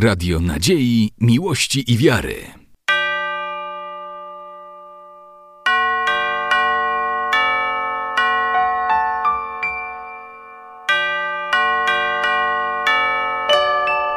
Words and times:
Radio 0.00 0.38
Nadziei, 0.40 1.10
Miłości 1.20 1.92
i 1.92 1.96
Wiary. 1.96 2.34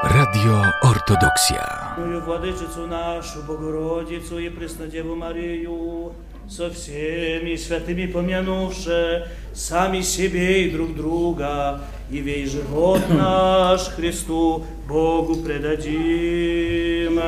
Radio 0.03 0.61
Ortodoksja. 0.83 1.95
Moją 1.97 2.21
Władyczycu 2.21 2.87
naszą, 2.87 3.41
Bogorodzicu 3.47 4.39
i 4.39 4.51
Prysnodziewu 4.51 5.15
Maryju, 5.15 6.09
so 6.47 6.69
wszystkimi 6.69 7.57
świętymi 7.57 8.07
pomianówszy, 8.07 9.21
сами 9.53 10.01
себе 10.01 10.65
и 10.67 10.69
друг 10.69 10.95
друга, 10.95 11.81
и 12.09 12.19
весь 12.19 12.51
живот 12.51 13.01
наш 13.09 13.87
Христу 13.95 14.63
Богу 14.87 15.35
предадим. 15.37 17.19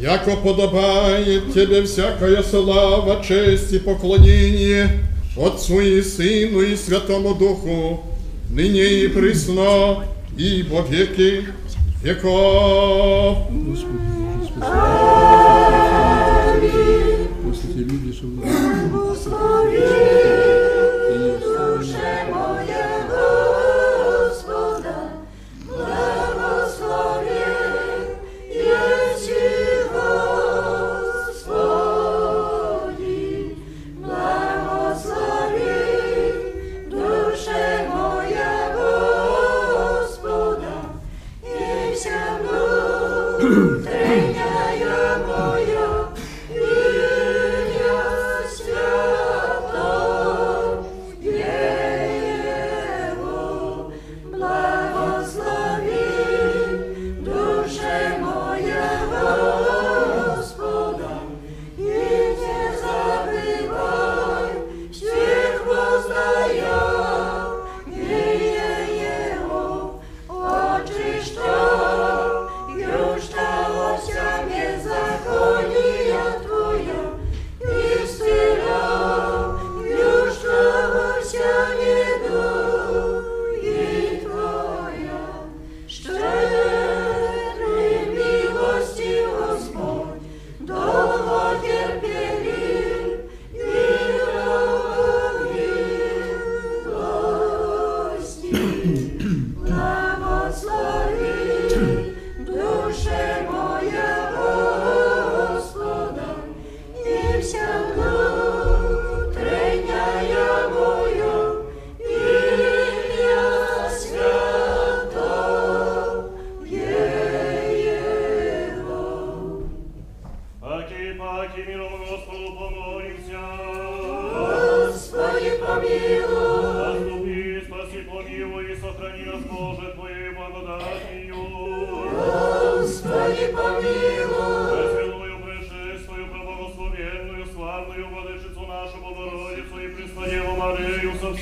Яко 0.00 0.36
подобает 0.36 1.52
Тебе 1.52 1.82
всякая 1.82 2.42
слава, 2.42 3.22
честь 3.26 3.72
и 3.72 3.78
поклонение 3.78 4.88
Отцу 5.36 5.80
и 5.80 6.00
Сыну 6.02 6.60
и 6.62 6.76
Святому 6.76 7.34
Духу, 7.34 8.04
ныне 8.48 8.84
и 9.02 9.08
присно, 9.08 10.04
и 10.36 10.62
во 10.70 10.82
веки 10.82 11.46
веков. 12.02 13.48
Господи, 13.50 13.98
Господи. 14.46 15.07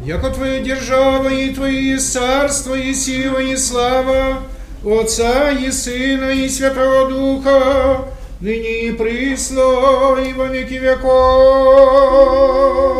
Яко 0.05 0.31
Твоя 0.31 0.61
держава 0.61 1.29
и 1.31 1.51
Твои 1.53 1.99
царство, 1.99 2.75
и 2.75 2.95
сила, 2.95 3.39
и 3.39 3.57
слава, 3.57 4.43
Отца 4.85 5.51
и 5.51 5.71
Сына 5.71 6.31
и 6.31 6.49
Святого 6.49 7.05
Духа, 7.11 8.09
ныне 8.41 8.87
и 8.89 8.93
присло, 8.93 10.17
и 10.19 10.33
во 10.33 10.47
веки 10.47 10.75
веков. 10.79 12.96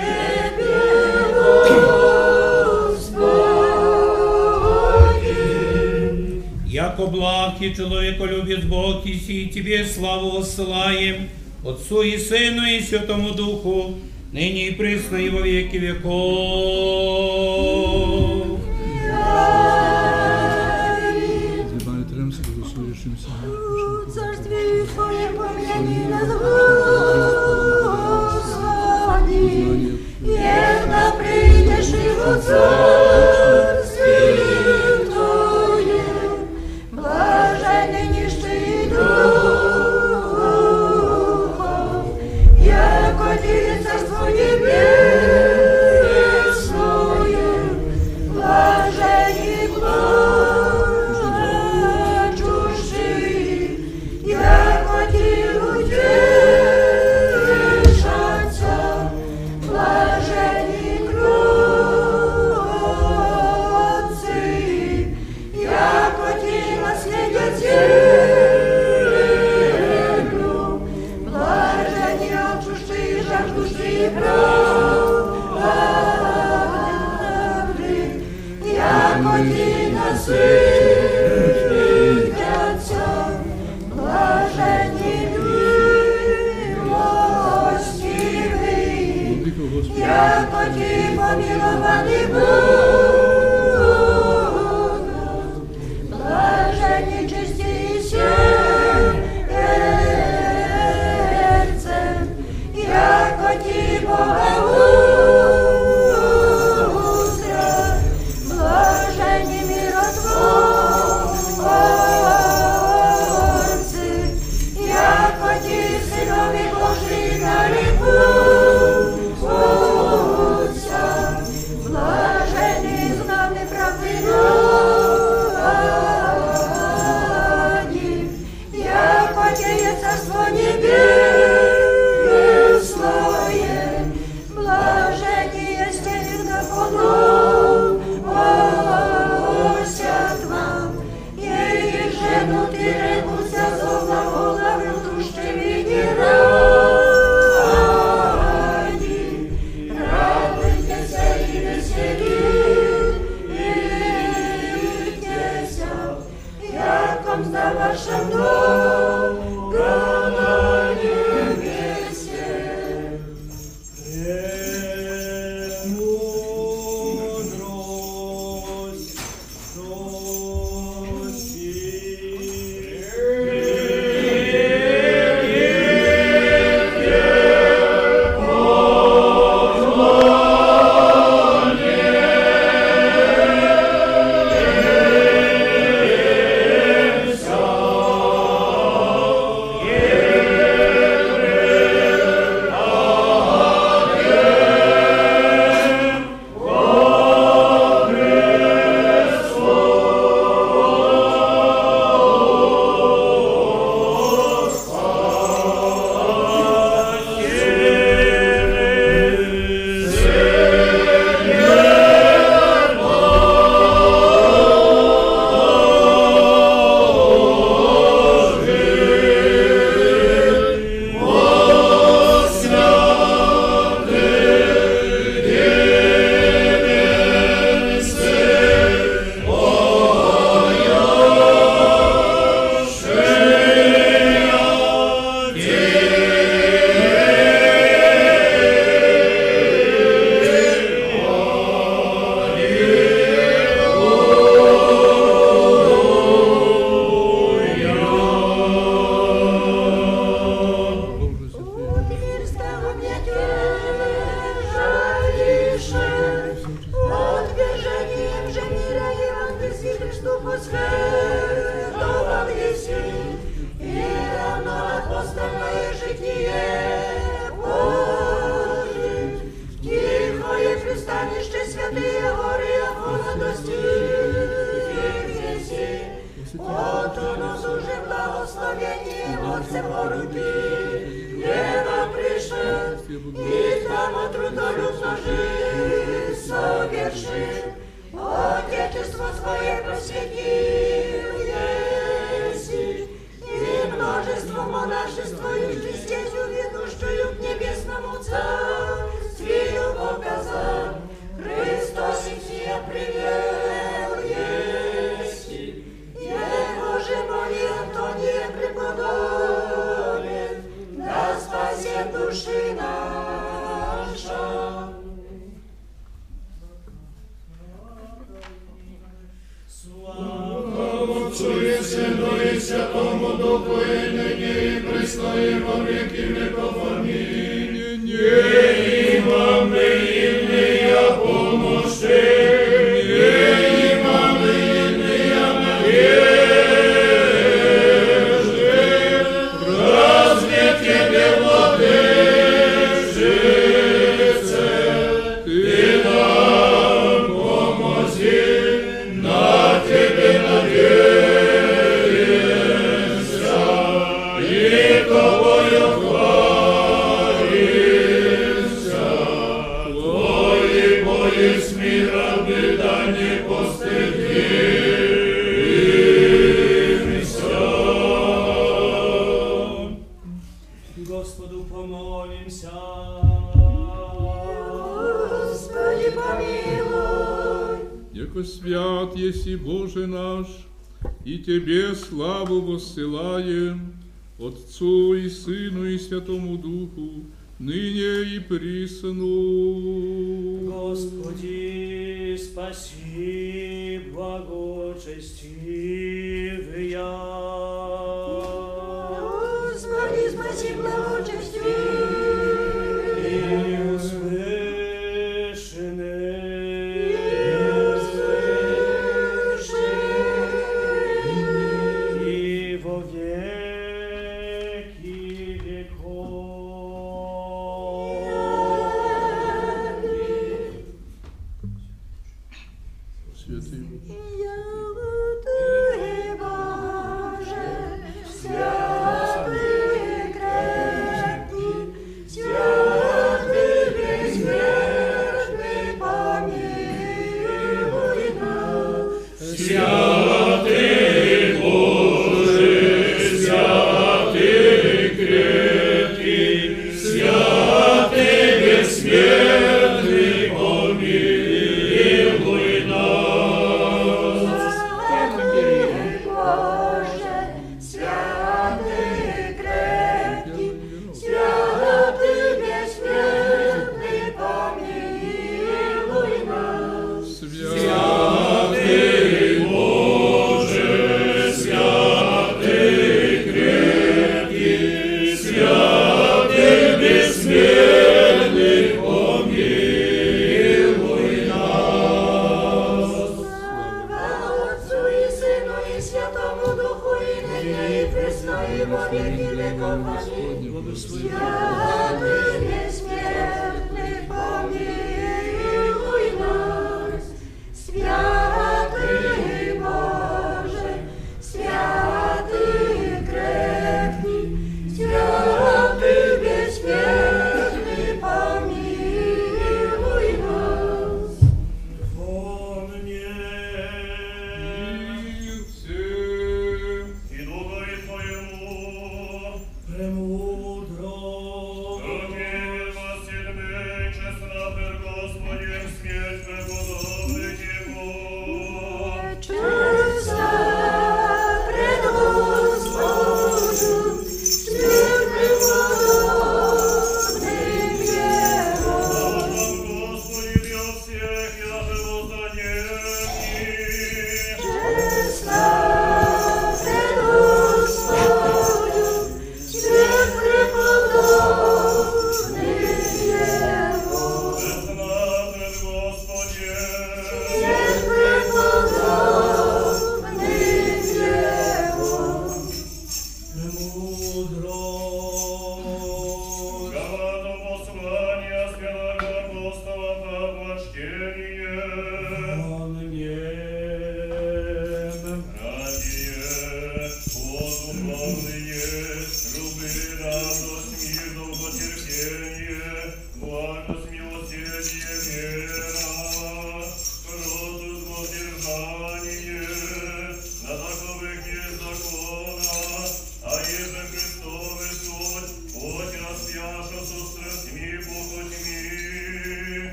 Яко 6.67 7.05
благ 7.05 7.59
человеку 7.59 8.25
любит 8.25 8.67
Бог, 8.67 9.05
и 9.05 9.13
сей 9.19 9.47
тебе 9.49 9.85
славу 9.85 10.39
осылаем, 10.39 11.29
Отцу 11.65 12.01
и 12.01 12.17
Сыну 12.17 12.65
и 12.65 12.79
Святому 12.81 13.31
Духу, 13.33 13.95
ныне 14.31 14.67
и 14.69 14.71
присно 14.73 15.17
и 15.17 15.29
во 15.29 15.41
веки 15.41 15.77
веков. 15.77 16.31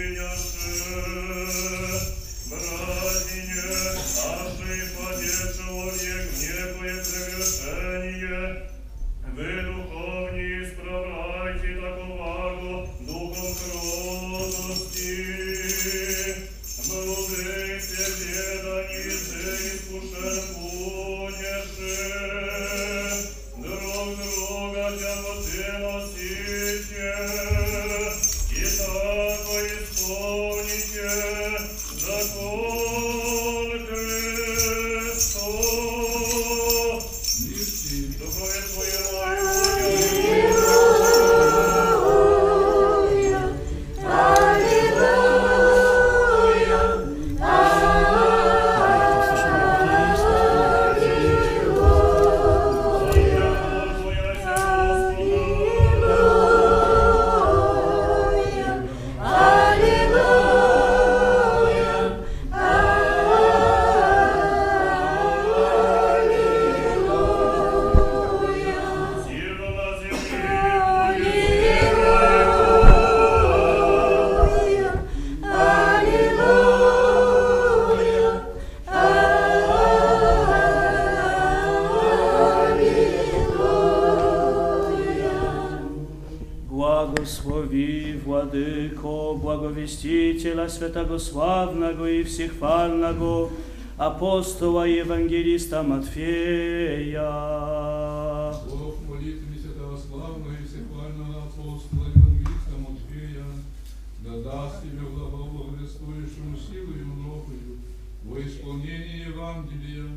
Hallelujah. 0.00 0.39
Святого 90.92 91.18
Славного 91.18 92.10
и 92.10 92.24
Всехвального 92.24 93.48
апостола 93.96 94.88
и 94.88 94.96
евангелиста 94.96 95.84
Матфея. 95.84 97.30
Слов 98.66 98.96
молитвы 99.08 99.54
Святого 99.54 99.96
Славного 99.96 100.50
и 100.50 100.66
Всехвального 100.66 101.44
апостола 101.44 102.06
и 102.12 102.18
евангелиста 102.18 102.76
Матфея, 102.82 103.44
да 104.18 104.42
даст 104.42 104.82
тебе 104.82 105.02
благовествующему 105.06 106.56
силу 106.56 106.92
и 106.98 107.04
многою 107.04 107.78
во 108.24 108.40
исполнении 108.40 109.28
Евангелия, 109.28 110.08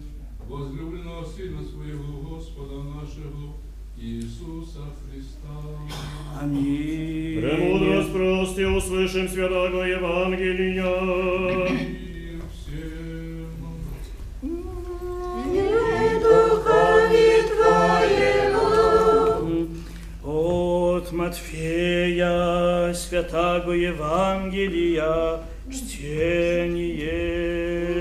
возлюбленного 0.49 1.23
Сына 1.25 1.61
Своего 1.61 2.19
Господа 2.27 2.81
нашего, 2.81 3.61
Иисуса 3.97 4.79
Христа. 5.05 5.57
Аминь. 6.41 7.39
Премудрость 7.39 8.11
прости, 8.11 8.65
услышим 8.65 9.27
святого 9.29 9.83
Евангелия. 9.83 11.01
Мир 11.69 12.41
всем. 12.51 13.49
Не 15.51 16.19
духами 16.19 17.29
От 20.25 21.11
Матфея, 21.11 22.93
святого 22.93 23.71
Евангелия, 23.73 25.41
чтение. 25.71 27.92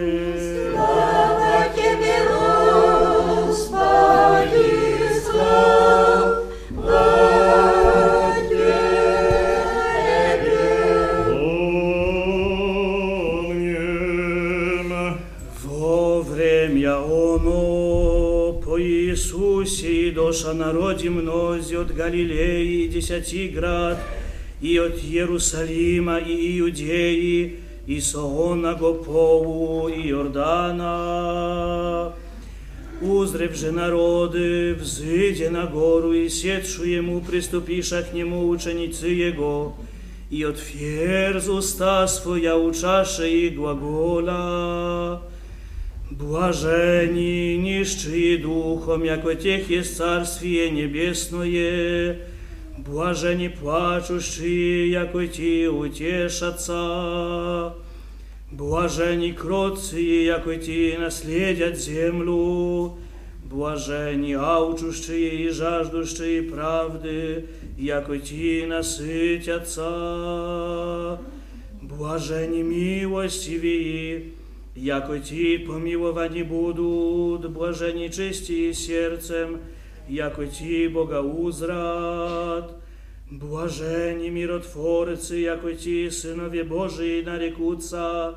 узнаешь 20.32 20.44
о 20.44 20.52
народе 20.54 21.10
мнозе 21.10 21.78
от 21.78 21.94
Галилеи 21.94 22.84
и 22.84 22.88
десяти 22.88 23.48
град, 23.48 23.98
и 24.62 24.76
от 24.78 24.98
Иерусалима 25.04 26.18
и 26.18 26.58
Иудеи, 26.60 27.56
и 27.86 28.00
Соона 28.00 28.74
Гопову 28.74 29.88
и 29.88 30.08
Йордана. 30.08 32.12
Узрев 33.00 33.56
же 33.56 33.72
народы, 33.72 34.74
взыди 34.80 35.48
на 35.48 35.66
гору, 35.66 36.12
и 36.12 36.28
сетшу 36.28 36.84
ему 36.84 37.20
приступиша 37.20 38.02
к 38.02 38.12
нему 38.14 38.48
ученицы 38.48 39.08
его, 39.08 39.74
и 40.30 40.44
от 40.44 40.58
ферзу 40.58 41.54
уста 41.56 42.06
своя 42.06 42.56
учаша 42.56 43.26
и 43.26 43.48
глагола, 43.48 45.20
Błażeni 46.18 47.58
niszczy 47.58 48.38
duchom, 48.38 49.04
jako 49.04 49.34
tych 49.36 49.70
jest 49.70 49.96
Carstwie 49.96 50.72
Niebiesnoje. 50.72 51.70
Błażeni 52.78 53.50
płaczuszczy, 53.50 54.50
jako 54.90 55.26
ci 55.28 55.68
ucieszaca. 55.68 56.82
Błażeni 58.52 59.34
krocy, 59.34 60.02
jako 60.02 60.56
ci 60.58 60.92
nasledziać 61.00 61.84
ziemlu. 61.84 62.96
Błażeni 63.44 64.34
auczuszczy 64.34 65.20
i 65.20 65.50
żażduszczy 65.52 66.44
prawdy, 66.52 67.42
jako 67.78 68.18
ci 68.18 68.62
nasyciaca. 68.68 69.88
Błażeni 71.82 72.62
miłościwi, 72.62 74.10
jako 74.14 74.41
jako 74.76 75.18
ci 75.20 75.58
pomiłowani 75.66 76.44
budu, 76.44 77.38
błażeni 77.50 78.10
czyści 78.10 78.74
sercem, 78.74 79.58
jako 80.10 80.46
ci 80.46 80.88
Boga 80.90 81.20
uzrad, 81.20 82.78
błażeni 83.32 84.30
mirotworcy, 84.30 85.40
jako 85.40 85.74
ci 85.74 86.10
synowie 86.10 86.64
Boży 86.64 87.18
i 87.20 87.24
narykuca, 87.24 88.34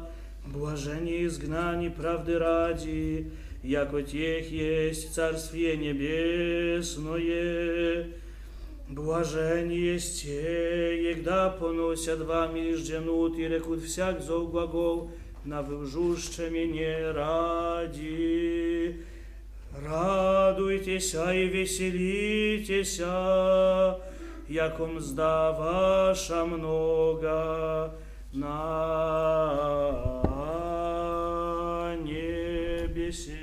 błażeni 0.47 1.29
zgnani 1.29 1.91
prawdy 1.91 2.39
radzi, 2.39 3.25
jako 3.63 4.01
tych 4.03 4.51
jest 4.53 5.09
carstwie 5.13 5.77
niebiesnoje. 5.77 7.43
Błażeni 8.89 9.81
jesteście, 9.81 11.01
jak 11.01 11.21
da 11.23 11.49
ponosiad 11.49 12.19
wami, 12.19 12.75
żdzie 12.75 13.01
nut 13.01 13.39
i 13.39 13.47
rekut 13.47 13.81
wsiak 13.83 14.21
zoł 14.21 14.47
głagoł, 14.47 15.09
На 15.45 15.61
навжуще 15.61 16.49
мне 16.49 17.11
ради. 17.11 18.95
Радуйтесь 19.87 21.13
и 21.13 21.45
веселитесь, 21.47 22.97
яко 24.49 24.89
сда 24.99 25.51
ваша 25.51 26.45
много 26.45 27.93
на 28.33 28.63
небесе. 32.01 33.37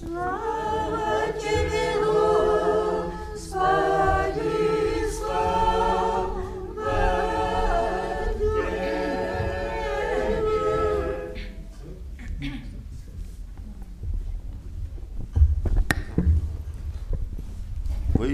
Слава 0.00 1.32
тебе, 1.40 1.97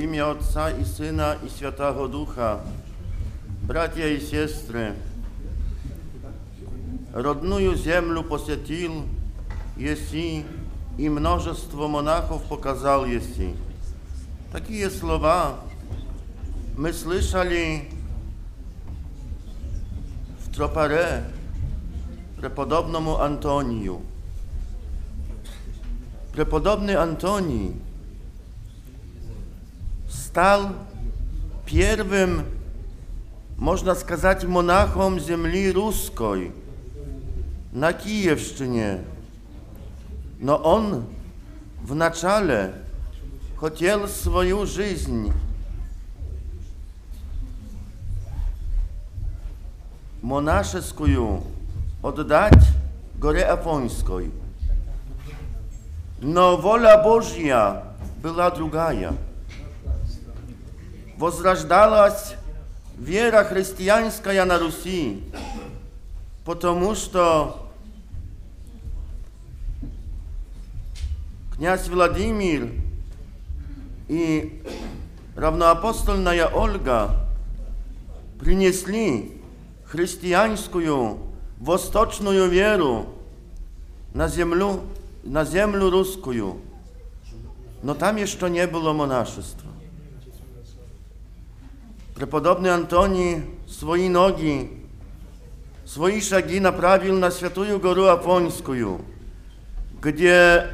imię 0.04 0.26
Ojca 0.26 0.70
i 0.70 0.84
Syna 0.84 1.34
i 1.46 1.50
Świętego 1.50 2.08
Ducha, 2.08 2.58
bracia 3.62 4.08
i 4.08 4.20
siostry, 4.30 4.92
Rodniju 7.26 7.72
ziemię 7.84 8.22
posiedził 8.32 8.92
jesi 9.86 10.44
i 11.02 11.06
mnóstwo 11.16 11.88
monachów 11.88 12.42
pokazał 12.52 13.00
jesi. 13.14 13.48
Takie 14.52 14.90
słowa 14.90 15.64
my 16.76 16.92
słyszeli 16.92 17.80
w 20.38 20.48
Tropare 20.54 21.22
prepodobnemu 22.36 23.12
Antoniu. 23.18 24.00
Prepodobny 26.32 27.00
Antoni. 27.00 27.72
Stał 30.34 30.60
pierwym, 31.66 32.42
można 33.58 33.94
skazać, 33.94 34.44
monachom 34.46 35.20
ziemi 35.20 35.72
ruskoj 35.72 36.50
na 37.72 37.92
Kijewszczynie. 37.92 38.98
No 40.40 40.62
on 40.62 41.04
w 41.84 41.94
хотел 43.60 44.08
свою 44.08 44.66
жизнь 44.66 45.32
монашескую 50.22 51.42
oddać 52.02 52.58
Горе 53.20 53.44
Афонской. 53.46 54.32
Но 56.20 56.56
воля 56.56 56.98
Божья 57.04 57.84
была 58.20 58.50
другая 58.50 59.12
возрождалась 61.24 62.34
вера 62.98 63.44
христианская 63.44 64.44
на 64.44 64.58
Руси, 64.58 65.24
потому 66.44 66.94
что 66.94 67.66
князь 71.56 71.88
Владимир 71.88 72.68
и 74.08 74.62
равноапостольная 75.34 76.46
Ольга 76.46 77.16
принесли 78.38 79.40
христианскую 79.86 81.20
восточную 81.58 82.50
веру 82.50 83.06
на 84.12 84.28
землю, 84.28 84.80
на 85.22 85.46
землю 85.46 85.88
русскую. 85.88 86.58
Но 87.82 87.94
там 87.94 88.16
еще 88.16 88.50
не 88.50 88.66
было 88.66 88.92
монашества. 88.92 89.70
Преподобный 92.14 92.72
Антоний 92.72 93.42
свои 93.66 94.08
ноги, 94.08 94.70
свои 95.84 96.20
шаги 96.20 96.60
направил 96.60 97.16
на 97.18 97.32
Святую 97.32 97.80
Гору 97.80 98.04
Афонскую, 98.06 99.00
где 100.00 100.68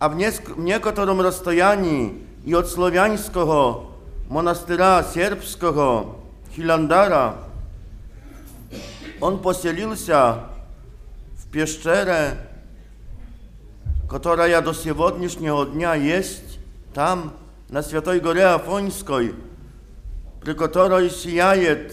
a 0.00 0.08
w 0.08 0.18
niekotorym 0.58 1.20
rozstojaniu 1.20 2.10
i 2.44 2.54
od 2.54 2.68
słowiańskiego 2.70 3.82
monastyra 4.28 5.02
serbskiego 5.02 6.04
Hilandara, 6.50 7.32
on 9.24 9.38
poselił 9.38 9.96
się 9.96 10.22
w 11.36 11.46
pieszczerę, 11.46 12.36
która 14.08 14.46
ja 14.46 14.62
do 14.62 14.72
dzisiejszego 14.72 15.64
dnia 15.66 15.96
jest 15.96 16.58
tam, 16.98 17.18
na 17.70 17.80
Świętej 17.82 18.18
Górze 18.26 18.46
Afońskiej, 18.58 19.26
przy 20.42 20.54
której 20.54 21.10
się 21.10 21.84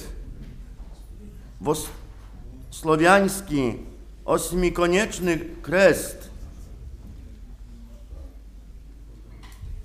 osmi 4.26 4.72
konieczny 4.74 5.34
krest. 5.62 6.30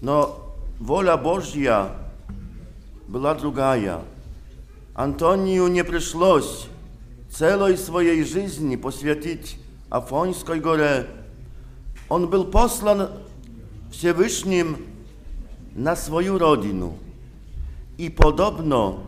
No, 0.03 0.37
wola 0.81 1.17
Bożia 1.17 1.79
była 3.09 3.35
druga. 3.35 3.75
Antoniu 5.07 5.69
nie 5.69 5.85
przyszłość 5.85 6.71
celoj 7.37 7.77
swojej 7.77 8.25
жизни 8.25 8.77
посвятить 8.77 9.59
Афонской 9.91 10.59
On 12.09 12.27
był 12.29 12.45
был 12.45 12.45
послан 12.51 13.09
Всевышним 13.93 14.77
na 15.75 15.97
swoją 15.97 16.39
rodzinę. 16.39 16.93
I 17.99 18.11
podobno 18.11 19.01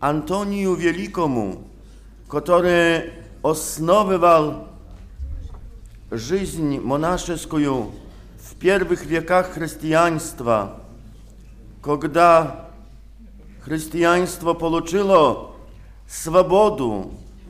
Antoniu 0.00 0.74
Wielikomu, 0.76 1.56
który 2.28 3.10
osnowywał 3.42 4.54
życie 6.12 6.80
monaszeską 6.82 7.56
w 8.38 8.54
pierwszych 8.54 9.06
wiekach 9.06 9.54
chrześcijaństwa, 9.54 10.80
kiedy 11.84 12.24
chrześcijaństwo 13.60 14.54
получilo 14.54 15.52
swobodę, 16.06 17.02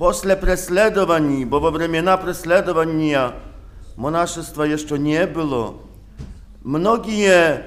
после 0.03 0.37
преследований, 0.37 1.45
бо 1.47 1.61
во 1.61 1.71
времена 1.71 2.17
преследования 2.17 3.33
монашества 3.97 4.65
jeszcze 4.67 4.99
nie 4.99 5.25
było. 5.29 5.81
Многие 6.65 7.67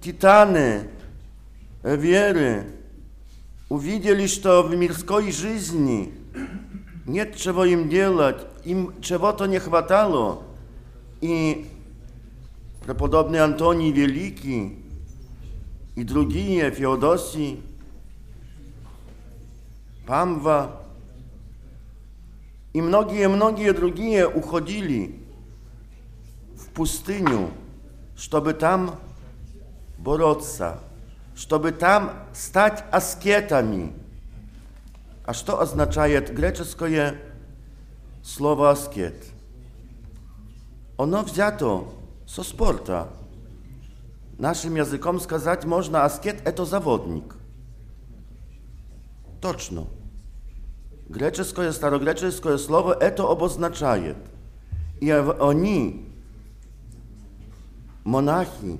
титаны 0.00 0.88
веры 1.82 2.66
увидели, 3.68 4.28
что 4.28 4.62
в 4.62 4.76
мирской 4.76 5.32
жизни 5.32 6.14
нет 7.04 7.34
чего 7.34 7.64
им 7.64 7.88
делать, 7.88 8.46
им 8.64 8.92
чего-то 9.00 9.46
не 9.46 9.58
хватало. 9.58 10.44
И 11.20 11.66
преподобный 12.84 13.40
Антоний 13.40 13.90
Великий 13.90 14.78
и 15.96 16.04
другие, 16.04 16.70
Феодосий, 16.70 17.60
Памва, 20.06 20.85
i 22.76 22.82
mnogie, 22.82 23.28
mnogie 23.28 23.74
drugie 23.74 24.28
uchodzili 24.28 25.18
w 26.56 26.66
pustyniu, 26.66 27.48
żeby 28.16 28.54
tam 28.54 28.92
borotca, 29.98 30.76
żeby 31.36 31.72
tam 31.72 32.10
stać 32.32 32.82
askietami. 32.90 33.92
A 35.26 35.34
co 35.34 35.58
oznacza 35.58 36.04
greckie 36.34 37.12
słowo 38.22 38.68
askiet? 38.70 39.32
Ono 40.98 41.22
wzięto 41.22 41.84
ze 42.26 42.44
sporta. 42.44 43.06
Naszym 44.38 44.76
językom 44.76 45.20
skazać 45.20 45.64
można 45.66 46.02
askiet, 46.02 46.54
to 46.56 46.66
zawodnik. 46.66 47.34
Точно. 49.40 49.84
Grečesko 51.10 51.62
je, 51.62 51.72
starogrečesko 51.72 52.58
słowo. 52.58 52.58
slovo 52.58 53.00
e 53.00 53.06
eto 53.06 53.28
oboznačaje. 53.28 54.14
I 55.00 55.12
oni, 55.40 56.02
monachi, 58.04 58.76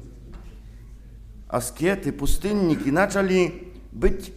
askiety, 1.48 2.12
pustynnicy, 2.12 2.92
zaczęli 2.92 3.50
być 3.92 4.32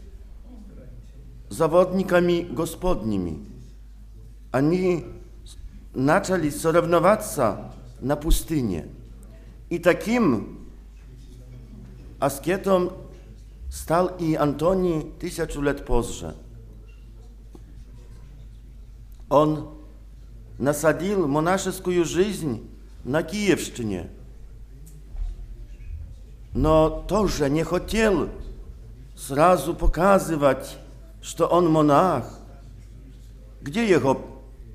zawodnikami 1.49 2.45
gospodnimi. 2.53 3.39
Oni 4.51 5.01
zaczęli 5.95 6.49
zorównować 6.49 7.21
się 7.35 7.57
na 8.01 8.15
pustynie. 8.15 8.85
I 9.69 9.81
takim 9.81 10.55
askietom 12.19 12.89
stał 13.69 14.09
i 14.19 14.37
Antoni 14.37 15.01
tysiąc 15.19 15.55
lat 15.55 15.81
pozrze. 15.81 16.33
On 19.29 19.65
nasadil 20.59 21.17
monaszewską 21.27 21.91
żyźń 22.03 22.57
na 23.05 23.23
Kijewszczynie. 23.23 24.07
No 26.55 26.89
to, 27.07 27.27
że 27.27 27.49
nie 27.49 27.65
chciał 27.65 28.15
zrazu 29.15 29.75
pokazywać, 29.75 30.77
że 31.21 31.49
on 31.49 31.65
monach, 31.69 32.41
gdzie 33.61 33.85
jego 33.85 34.15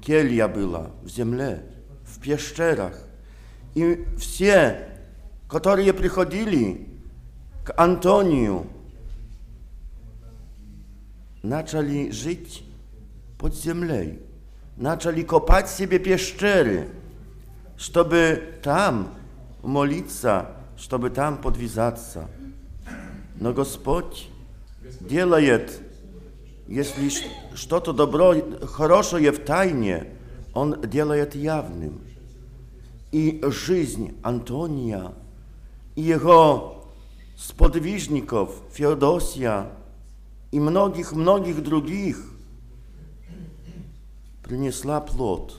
kielia 0.01 0.49
była? 0.49 0.91
W 1.03 1.09
ziemle, 1.09 1.61
w 2.05 2.19
pieszczerach. 2.19 3.05
I 3.77 3.83
wszyscy, 4.19 4.75
którzy 5.49 5.95
przychodzili 5.95 6.87
k 7.65 7.73
Antoniu, 7.77 8.67
zaczęli 11.45 12.13
żyć 12.13 12.63
pod 13.39 13.55
ziemlej 13.55 14.24
zaczęli 14.83 15.25
kopać 15.25 15.71
sobie 15.71 16.01
pieszczery, 16.01 16.87
żeby 17.79 18.43
tam 18.63 19.09
molitwa, 19.63 20.47
żeby 20.77 21.11
tam 21.11 21.37
podwizacja. 21.37 22.25
No 23.41 23.53
Gospodź, 23.53 24.29
jest, 24.85 25.81
jeśli 26.99 27.11
to 27.69 27.81
to 27.81 27.93
dobro, 27.93 28.33
хорошо 28.67 29.19
je 29.19 29.33
w 29.33 29.45
tajnie, 29.45 30.05
on 30.55 30.81
делает 30.81 31.37
jawnym. 31.37 31.99
I 33.13 33.41
żyć 33.51 33.91
Antonia 34.23 35.11
i 35.97 36.05
jego 36.05 36.71
spodwiżników, 37.37 38.63
Fiodosia 38.73 39.67
i 40.53 40.61
mnogich, 40.61 41.13
mnogich 41.13 41.63
drugich 41.63 42.17
принесла 44.45 45.01
плод. 45.01 45.55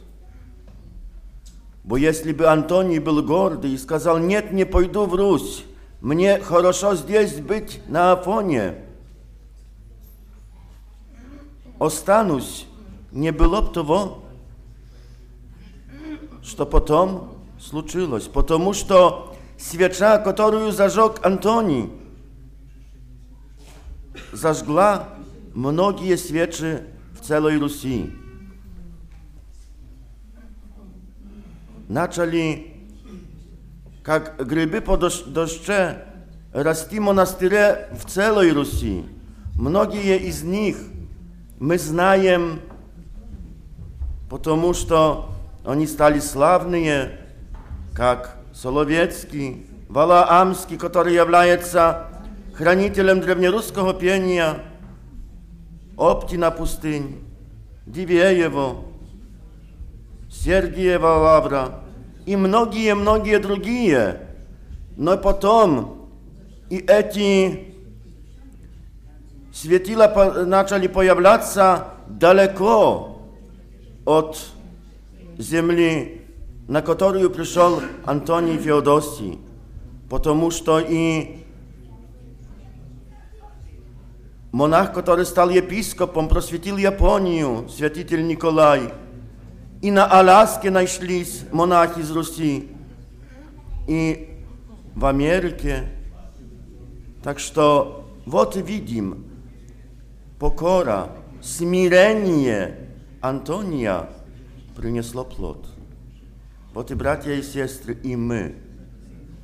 Бо 1.84 1.98
если 1.98 2.32
бы 2.34 2.48
Антоний 2.48 3.00
был 3.00 3.22
гордый 3.24 3.72
и 3.74 3.78
сказал, 3.78 4.18
нет, 4.20 4.52
не 4.52 4.66
пойду 4.66 5.06
в 5.06 5.16
Русь, 5.16 5.66
мне 6.02 6.40
хорошо 6.40 6.96
здесь 6.96 7.36
быть 7.36 7.82
на 7.88 8.14
Афоне, 8.14 8.76
останусь, 11.80 12.66
не 13.12 13.32
было 13.32 13.62
бы 13.62 13.74
того, 13.74 14.20
что 16.44 16.66
потом 16.66 17.36
случилось, 17.60 18.28
потому 18.28 18.74
что 18.74 19.36
свеча, 19.58 20.18
которую 20.20 20.72
зажег 20.72 21.24
Антоний, 21.26 21.90
зажгла 24.32 25.10
многие 25.54 26.18
свечи 26.18 26.82
в 27.20 27.24
целой 27.26 27.58
Руси. 27.60 28.12
начали, 31.90 32.74
как 34.04 34.44
грибы 34.46 34.82
по 34.82 34.98
дождже, 34.98 36.06
расти 36.54 37.00
монастыри 37.00 37.90
в 37.94 38.08
целой 38.10 38.52
Руси. 38.52 39.04
Многие 39.56 40.18
из 40.18 40.44
них 40.44 40.78
мы 41.60 41.78
знаем, 41.78 42.60
потому 44.30 44.74
что 44.74 45.30
они 45.66 45.88
стали 45.88 46.20
славные, 46.20 47.20
как 47.94 48.38
Соловецкий, 48.54 49.66
Валаамский, 49.90 50.78
который 50.78 51.14
является 51.16 52.08
хранителем 52.54 53.22
древнерусского 53.22 53.94
пения, 53.94 54.56
Оптина 55.98 56.52
пустынь, 56.52 57.20
Дивеево, 57.86 58.78
Сергиева 60.44 61.08
Лавра 61.16 61.72
и 62.28 62.36
многие-многие 62.36 63.40
другие. 63.40 64.20
Но 64.98 65.18
потом 65.18 66.10
и 66.70 66.78
эти 66.78 67.76
светила 69.54 70.44
начали 70.46 70.88
появляться 70.88 71.88
далеко 72.08 73.22
от 74.06 74.38
земли, 75.38 76.22
на 76.68 76.82
которую 76.82 77.30
пришел 77.32 77.82
Антоний 78.06 78.58
Феодосий, 78.58 79.40
потому 80.10 80.52
что 80.52 80.80
и 80.80 81.42
Monach, 84.56 84.92
który 85.04 85.26
stał 85.26 85.50
episkopem, 85.50 86.28
proswietlił 86.28 86.78
Japonię, 86.78 87.64
święticiel 87.68 88.28
Nikolaj 88.28 88.82
i 89.86 89.92
na 89.92 90.10
Alaskę 90.10 90.72
najślis 90.72 91.46
monachi 91.52 92.04
z 92.04 92.12
Rosji 92.12 92.68
i 93.88 94.18
w 94.96 95.04
Ameryce, 95.04 95.84
Tak, 97.24 97.40
że 97.40 97.52
wot 98.28 98.58
widzim 98.58 99.24
pokora, 100.40 101.10
smirenie 101.42 102.74
Antonia 103.22 104.08
przyniosło 104.80 105.26
plot. 105.26 105.68
Bo 106.74 106.84
ty, 106.84 106.96
bracia 106.96 107.34
i 107.34 107.44
siostry, 107.44 107.96
i 108.04 108.18
my 108.18 108.54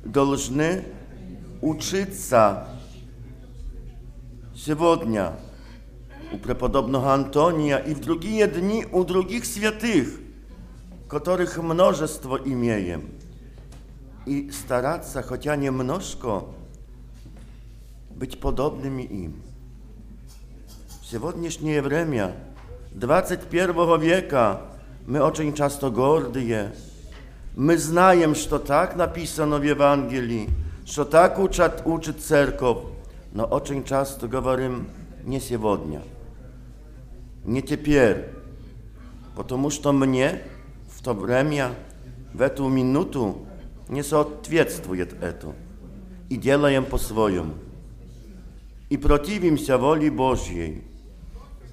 должны 0.06 0.82
uczyca 1.60 2.64
siewodnia, 4.54 5.32
u 6.32 6.38
преподобного 6.38 7.12
Antonia 7.12 7.78
i 7.78 7.94
w 7.94 8.00
другие 8.00 8.48
dni 8.48 8.84
u 8.86 9.04
drugich 9.04 9.46
святых 9.46 10.21
которых 11.12 11.58
множество 11.58 12.38
имеем, 12.38 13.10
и 14.24 14.50
стараться, 14.50 15.20
хотя 15.22 15.56
немножко, 15.56 16.44
быть 18.08 18.40
подобными 18.40 19.02
им. 19.02 19.42
В 21.02 21.06
сегодняшнее 21.06 21.82
время, 21.82 22.32
21 22.94 24.00
века, 24.00 24.62
мы 25.06 25.20
очень 25.20 25.52
часто 25.52 25.90
гордые. 25.90 26.74
Мы 27.58 27.76
знаем, 27.76 28.34
что 28.34 28.58
так 28.58 28.96
написано 28.96 29.58
в 29.58 29.64
Евангелии, 29.64 30.48
что 30.86 31.04
так 31.04 31.38
учат, 31.38 31.82
учит 31.84 32.22
церковь, 32.22 32.78
но 33.34 33.44
очень 33.44 33.84
часто 33.84 34.28
говорим 34.28 34.88
не 35.24 35.40
сегодня, 35.40 36.00
не 37.44 37.60
теперь, 37.60 38.30
потому 39.36 39.68
что 39.68 39.92
мне– 39.92 40.40
to 41.02 41.14
vremia, 41.14 41.74
w 42.34 42.50
tę 42.50 42.70
minutę 42.70 43.32
nie 43.90 44.02
odpowiedzą 44.12 44.76
to 45.40 45.52
i 46.30 46.40
działają 46.40 46.84
po 46.84 46.98
swoim 46.98 47.50
i 48.90 48.98
protivim 48.98 49.56
się 49.58 49.78
woli 49.78 50.10
Bożej. 50.10 50.80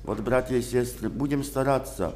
Wod, 0.05 0.21
bracia 0.21 0.57
i 0.57 0.63
siostry, 0.63 1.09
będziemy 1.09 1.43
starać 1.43 1.97
się 1.97 2.11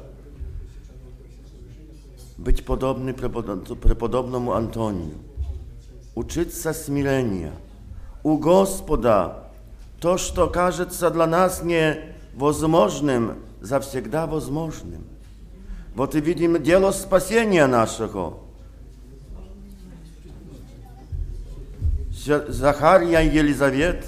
być 2.38 2.62
podobny 2.62 3.14
prepodobnemu 3.80 4.52
Antoniu, 4.52 5.18
uczyć 6.14 6.54
się 6.54 6.74
smirenia 6.74 7.50
u 8.22 8.38
Gospoda 8.38 9.34
to, 10.00 10.16
co 10.18 10.48
każe 10.48 10.86
dla 11.12 11.26
nas 11.26 11.64
nie 11.64 11.96
wozmożnym, 12.34 13.30
zawsze 13.62 14.02
możliwym. 14.50 15.13
Вот 15.94 16.16
и 16.16 16.20
видим 16.20 16.60
дело 16.60 16.90
спасения 16.90 17.66
нашего. 17.68 18.38
Захария 22.48 23.20
и 23.20 23.28
Елизавет, 23.34 24.04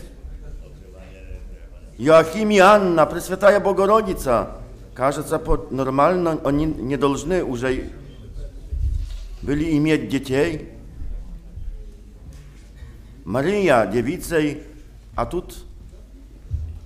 Иоахим 1.98 2.50
и 2.50 2.58
Анна, 2.58 3.06
Пресвятая 3.06 3.60
Богородица. 3.60 4.52
Кажется, 4.94 5.40
нормально 5.70 6.40
они 6.44 6.64
не 6.64 6.96
должны 6.96 7.44
уже 7.44 7.90
были 9.42 9.76
иметь 9.76 10.08
детей. 10.08 10.70
Мария 13.24 13.86
девицей, 13.86 14.62
а 15.14 15.26
тут 15.26 15.54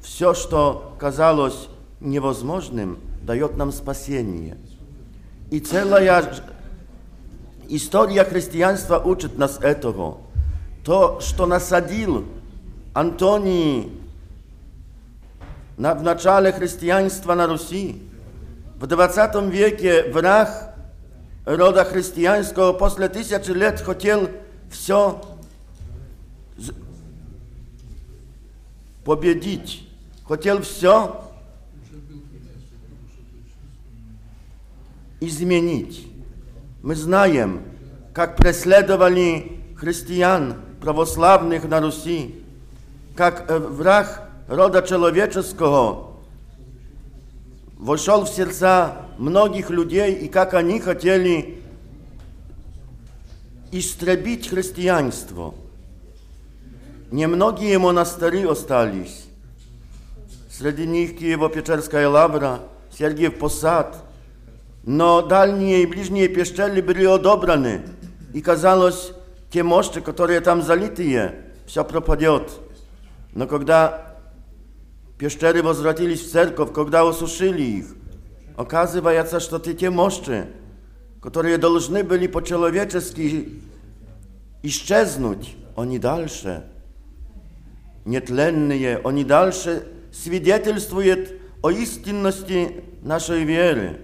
все, 0.02 0.34
что 0.34 0.94
казалось 0.98 1.68
невозможным, 2.00 2.98
дает 3.22 3.56
нам 3.56 3.72
спасение– 3.72 4.58
I 5.52 5.60
cała 5.60 5.98
historia 7.68 8.24
chrześcijaństwa 8.24 8.98
uczy 8.98 9.28
nas 9.38 9.58
tego. 9.58 10.16
To, 10.84 11.18
co 11.36 11.46
nasadził 11.46 12.22
Antoni 12.94 13.88
w 15.78 16.02
начале 16.02 16.52
chrześcijaństwa 16.52 17.36
na 17.36 17.46
Rosji. 17.46 18.00
W 18.80 18.92
XX 19.00 19.28
wieku 19.50 20.12
wrach 20.12 20.68
roda 21.46 21.84
chrześcijańskiego 21.84 22.74
po 22.74 22.90
tysiącach 22.90 23.56
lat 23.56 23.80
chciał 23.80 24.20
wszystko 24.68 25.20
z... 26.58 26.70
pobiedzić. 29.04 29.84
Chciał 30.36 30.60
wszystko 30.60 31.29
изменить. 35.20 36.09
Мы 36.83 36.94
знаем, 36.96 37.61
как 38.14 38.37
преследовали 38.37 39.59
христиан 39.76 40.56
православных 40.80 41.64
на 41.64 41.80
Руси, 41.80 42.42
как 43.14 43.44
э, 43.50 43.59
враг 43.59 44.28
рода 44.48 44.83
человеческого 44.83 46.11
вошел 47.76 48.24
в 48.24 48.28
сердца 48.28 49.02
многих 49.18 49.70
людей 49.70 50.14
и 50.14 50.28
как 50.28 50.54
они 50.54 50.80
хотели 50.80 51.61
истребить 53.72 54.48
христианство. 54.48 55.54
Немногие 57.11 57.78
монастыри 57.78 58.44
остались. 58.44 59.26
Среди 60.50 60.87
них 60.87 61.20
Киево-Печерская 61.20 62.09
лавра, 62.09 62.61
Сергиев 62.96 63.38
Посад– 63.38 63.96
но 64.90 65.22
дальние 65.22 65.85
и 65.85 65.87
ближние 65.87 66.26
пещеры 66.29 66.83
были 66.83 67.05
одобраны, 67.05 67.81
и 68.35 68.40
казалось, 68.40 69.12
те 69.48 69.62
мощи, 69.62 70.00
которые 70.00 70.40
там 70.40 70.62
залитые, 70.62 71.42
все 71.64 71.85
пропадет. 71.85 72.50
Но 73.33 73.46
когда 73.46 74.16
пещеры 75.16 75.62
возвратились 75.62 76.26
в 76.26 76.33
церковь, 76.33 76.72
когда 76.72 77.09
осушили 77.09 77.62
их, 77.62 77.85
оказывается, 78.57 79.38
что 79.38 79.61
те 79.61 79.90
мощи, 79.90 80.46
которые 81.22 81.57
должны 81.57 82.03
были 82.03 82.26
по-человечески 82.26 83.61
исчезнуть, 84.64 85.55
они 85.76 86.00
дальше, 86.00 86.64
нетленные, 88.05 89.00
они 89.05 89.22
дальше 89.22 89.87
свидетельствуют 90.12 91.29
о 91.62 91.70
истинности 91.70 92.83
нашей 93.03 93.44
веры. 93.44 94.00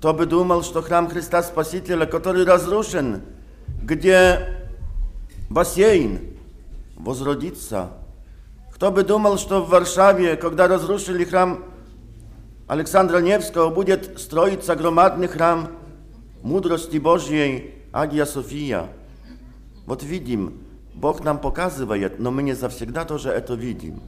Кто 0.00 0.14
бы 0.14 0.24
думал, 0.24 0.62
что 0.62 0.80
храм 0.80 1.10
Христа 1.10 1.42
Спасителя, 1.42 2.06
который 2.06 2.46
разрушен, 2.46 3.20
где 3.82 4.66
бассейн 5.50 6.20
возродится. 6.96 7.90
Кто 8.72 8.90
бы 8.90 9.02
думал, 9.02 9.36
что 9.36 9.62
в 9.62 9.68
Варшаве, 9.68 10.36
когда 10.36 10.68
разрушили 10.68 11.22
храм 11.26 11.64
Александра 12.66 13.18
Невского, 13.18 13.68
будет 13.68 14.18
строиться 14.18 14.74
громадный 14.74 15.28
храм 15.28 15.68
мудрости 16.40 16.96
Божьей 16.96 17.74
Агия 17.92 18.24
София. 18.24 18.86
Вот 19.84 20.02
видим, 20.02 20.62
Бог 20.94 21.22
нам 21.22 21.36
показывает, 21.38 22.18
но 22.18 22.30
мы 22.30 22.42
не 22.42 22.54
завсегда 22.54 23.04
тоже 23.04 23.28
это 23.28 23.52
видим. 23.52 24.00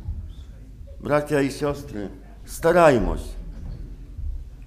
Братья 1.00 1.40
и 1.40 1.50
сестры, 1.50 2.09
стараемся 2.48 3.24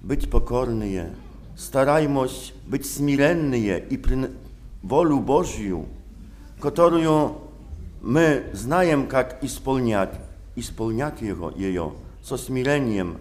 Być 0.02 0.26
pokorny 0.26 0.88
je. 0.88 1.10
Starajmość 1.54 2.54
być 2.66 2.90
smirenny 2.90 3.58
je 3.58 3.78
i 3.90 3.98
przy 3.98 4.28
wolu 4.84 5.20
Bożju, 5.20 5.84
którą 6.60 7.34
my 8.02 8.42
znajem, 8.52 9.06
jak 9.12 9.42
исполнять, 9.44 10.16
исполнять 10.56 11.22
его, 11.22 11.50
ее 11.56 11.92
со 12.22 12.36
смирением 12.36 13.16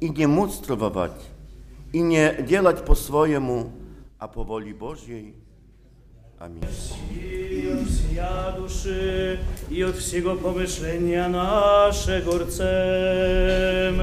и 0.00 0.08
не 0.08 0.26
мудствовать, 0.26 1.20
и 1.92 1.98
i 1.98 2.02
nie 2.02 2.46
по 2.86 2.94
po 2.94 3.66
а 4.18 4.24
a 4.40 4.44
воле 4.44 4.72
Божьей. 4.74 5.34
Amin. 6.40 6.62
I 7.14 7.68
od 7.72 7.88
wsia 7.88 8.52
duszy, 8.58 9.38
i 9.70 9.84
od 9.84 9.96
wszego 9.96 10.36
pomyślenia 10.36 11.28
naszego 11.28 12.38
rcem. 12.38 13.96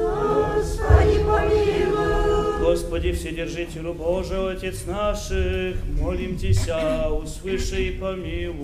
Господи, 0.00 1.18
помилуй. 1.24 2.58
Господи, 2.60 3.12
Вседержителю 3.12 3.92
Божий, 3.92 4.52
Отец 4.52 4.86
наших, 4.86 5.76
молим 6.00 6.36
Тебя, 6.38 7.10
услыши 7.10 7.82
и 7.84 7.90
помилуй. 7.98 8.54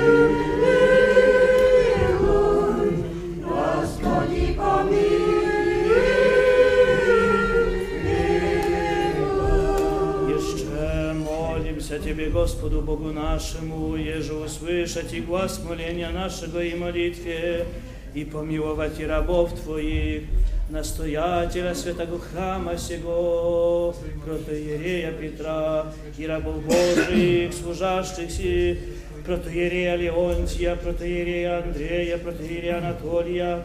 Тебе, 12.13 12.29
Господу 12.29 12.81
Богу 12.81 13.11
нашему, 13.11 13.95
еже 13.95 14.33
услышать 14.35 15.11
и 15.15 15.19
глаз 15.21 15.59
моления 15.67 16.11
нашего 16.11 16.63
и 16.63 16.75
молитве, 16.75 17.65
и 18.13 18.23
помиловать 18.23 18.99
и 18.99 19.03
рабов 19.05 19.51
Твоих, 19.59 20.21
настоятеля 20.69 21.73
святого 21.73 22.19
храма 22.19 22.77
сего, 22.77 23.95
протоиерея 24.23 25.11
Петра 25.13 25.87
и 26.15 26.27
рабов 26.27 26.57
Божьих, 26.63 27.51
служащих 27.51 28.29
си, 28.29 28.79
протоиерея 29.25 29.95
Леонтия, 29.95 30.75
протоиерея 30.75 31.63
Андрея, 31.63 32.19
протоиерея 32.19 32.77
Анатолия, 32.77 33.63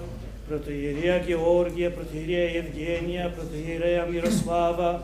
протоиерея 0.48 1.22
Георгия, 1.22 1.90
протоиерея 1.90 2.62
Евгения, 2.62 3.28
протоиерея 3.28 4.06
Мирослава, 4.06 5.02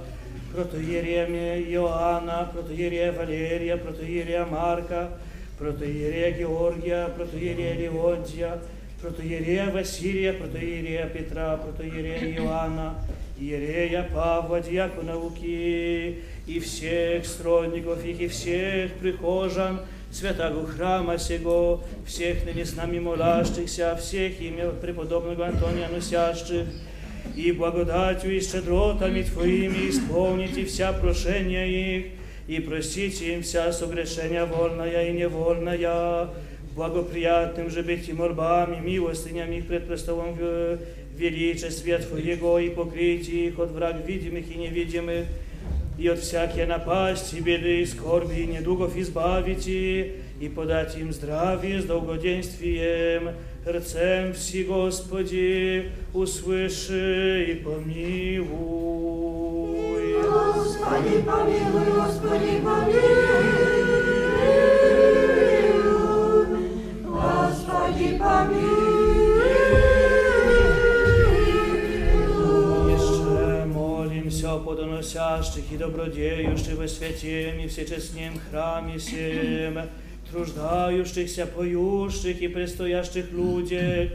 протоиерея 0.54 1.26
Иоанна, 1.72 2.48
протоиерея 2.52 3.12
Валерия, 3.12 3.76
протоиерея 3.76 4.44
Марка, 4.46 5.08
протоиерея 5.58 6.30
Георгия, 6.38 7.08
протоиерея 7.08 7.74
Леонтия, 7.80 8.58
протоиерея 9.02 9.70
Василия, 9.70 10.32
протоиерея 10.34 11.08
Петра, 11.12 11.56
протоиерея 11.56 12.36
Иоанна, 12.38 12.94
иерея 13.40 14.08
Павла, 14.14 14.60
диакона 14.60 15.16
Луки, 15.18 16.18
и 16.46 16.60
всех 16.60 17.26
стройников 17.26 18.04
их, 18.04 18.20
и 18.20 18.28
всех 18.28 18.92
прихожан 18.94 19.80
святого 20.12 20.66
храма 20.68 21.18
сего, 21.18 21.82
всех 22.06 22.44
ныне 22.44 22.64
с 22.64 22.76
нами 22.76 23.00
молящихся, 23.00 23.96
всех 23.96 24.40
имя 24.40 24.70
преподобного 24.70 25.46
Антония 25.46 25.88
носящих, 25.88 26.64
и 27.36 27.50
благодатью 27.52 28.36
и 28.36 28.40
щедротами 28.40 29.22
Твоими 29.22 29.90
исполните 29.90 30.64
вся 30.66 30.92
прошения 30.92 31.66
их, 31.66 32.06
и 32.46 32.60
простите 32.60 33.34
им 33.34 33.42
вся 33.42 33.72
согрешения 33.72 34.44
вольная 34.44 35.08
и 35.10 35.12
невольная, 35.12 36.28
благоприятным 36.76 37.70
же 37.70 37.82
быть 37.82 38.08
им 38.08 38.16
мольбами, 38.18 38.80
милостынями 38.84 39.56
их 39.56 39.66
пред 39.66 39.86
престолом 39.88 40.34
в 40.34 40.78
величестве 41.16 41.98
Твоего 41.98 42.58
и 42.58 42.68
покрытие 42.70 43.48
их 43.48 43.58
от 43.58 43.70
враг 43.70 44.06
видимых 44.06 44.50
и 44.54 44.56
невидимых, 44.56 45.26
и 45.98 46.08
от 46.08 46.18
всякие 46.20 46.66
напасти, 46.66 47.36
беды 47.36 47.80
и 47.82 47.86
скорби 47.86 48.40
и 48.42 48.46
недугов 48.46 48.96
избавите, 48.96 50.14
и 50.40 50.48
подать 50.48 50.96
им 50.98 51.12
здравие 51.12 51.80
с 51.80 51.84
долгоденствием, 51.84 53.30
рцем 53.66 54.34
все, 54.34 54.64
Господи, 54.64 55.90
услыши 56.12 57.46
и 57.50 57.54
помилуй. 57.54 58.44
Господи, 60.22 61.22
помилуй, 61.24 61.84
Господи, 61.96 62.60
помилуй. 62.62 63.04
Господи, 67.06 68.18
помилуй. 68.18 69.44
Еще 72.92 73.64
молимся, 73.64 74.58
подоносящих 74.58 75.64
и 75.72 75.76
добродеющих 75.78 76.76
во 76.76 76.86
святем 76.86 77.60
и 77.60 77.68
всечестнем 77.68 78.38
храме 78.50 78.98
всем 78.98 79.78
нуждающихся, 80.34 81.46
поющих 81.46 82.40
и 82.42 82.48
предстоящих 82.48 83.30
людях, 83.32 84.10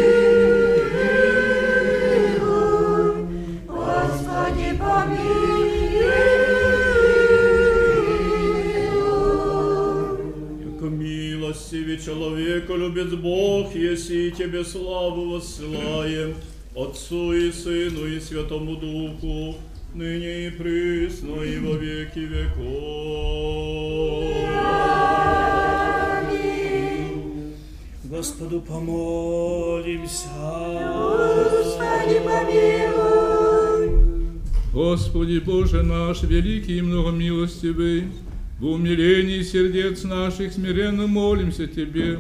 Господи, 3.68 4.80
помилуй. 4.80 5.38
Как 10.80 10.89
милостивый 10.91 11.98
человека 12.00 12.74
любит 12.76 13.20
Бог, 13.20 13.76
если 13.76 14.30
Тебе 14.32 14.64
славу 14.66 15.32
воссылаем, 15.34 16.34
Отцу 16.80 17.34
и 17.34 17.51
Сыну 17.51 18.05
и 18.05 18.19
Святому 18.19 18.75
Духу, 18.75 19.55
ныне 19.95 20.45
и 20.45 20.49
присно 20.51 21.41
и 21.41 21.57
во 21.57 21.75
веки 21.75 22.19
веков. 22.19 22.61
Господу 28.03 28.61
помолимся. 28.61 30.28
Господи 30.93 32.21
помилуй. 32.93 34.38
Господи 34.71 35.39
Боже 35.39 35.82
наш, 35.82 36.21
великий 36.21 36.78
и 36.78 36.82
многомилостивый, 36.84 38.03
в 38.59 38.65
умилении 38.67 39.41
сердец 39.41 40.03
наших 40.03 40.53
смиренно 40.53 41.07
молимся 41.07 41.65
Тебе. 41.65 42.19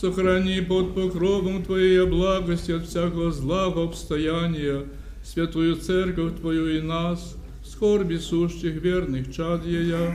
Сохрани 0.00 0.60
под 0.60 0.94
покровом 0.96 1.62
Твоей 1.62 2.04
благости 2.04 2.72
от 2.72 2.84
всякого 2.88 3.30
зла 3.30 3.70
в 3.70 3.78
обстояния, 3.78 4.86
святую 5.22 5.76
церковь 5.76 6.34
Твою 6.40 6.66
и 6.66 6.80
нас, 6.82 7.36
скорби 7.64 8.16
сущих 8.16 8.82
верных 8.82 9.32
чад 9.32 9.64
ея. 9.64 10.12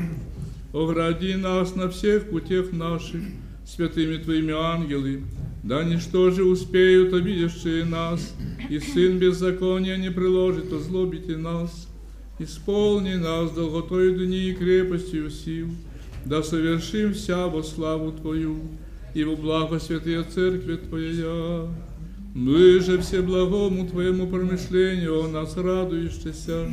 Огради 0.74 1.36
нас 1.36 1.76
на 1.76 1.90
всех 1.90 2.30
путях 2.30 2.74
наших, 2.74 3.22
святыми 3.66 4.18
Твоими 4.18 4.52
ангелы, 4.54 5.24
да 5.64 5.84
ничто 5.84 6.30
же 6.30 6.44
успеют 6.44 7.14
обидевшие 7.14 7.86
нас, 7.86 8.36
и 8.70 8.80
Сын 8.80 9.18
беззакония 9.18 9.96
не 9.96 10.12
приложит, 10.12 10.74
озлобите 10.74 11.38
нас. 11.38 11.88
Исполни 12.38 13.14
нас 13.16 13.52
долготой 13.52 14.14
дни 14.14 14.40
и 14.50 14.54
крепостью 14.54 15.30
сил, 15.32 15.70
да 16.26 16.44
совершим 16.44 17.14
вся 17.14 17.48
во 17.48 17.64
славу 17.64 18.12
Твою 18.12 18.58
и 19.14 19.24
во 19.24 19.36
благо 19.36 19.80
святые 19.80 20.24
церкви 20.24 20.76
Твоя. 20.76 21.66
Мы 22.36 22.80
же 22.80 23.02
все 23.02 23.22
благому 23.24 23.88
Твоему 23.88 24.28
промышлению 24.28 25.24
о 25.24 25.28
нас 25.28 25.58
радующийся, 25.58 26.68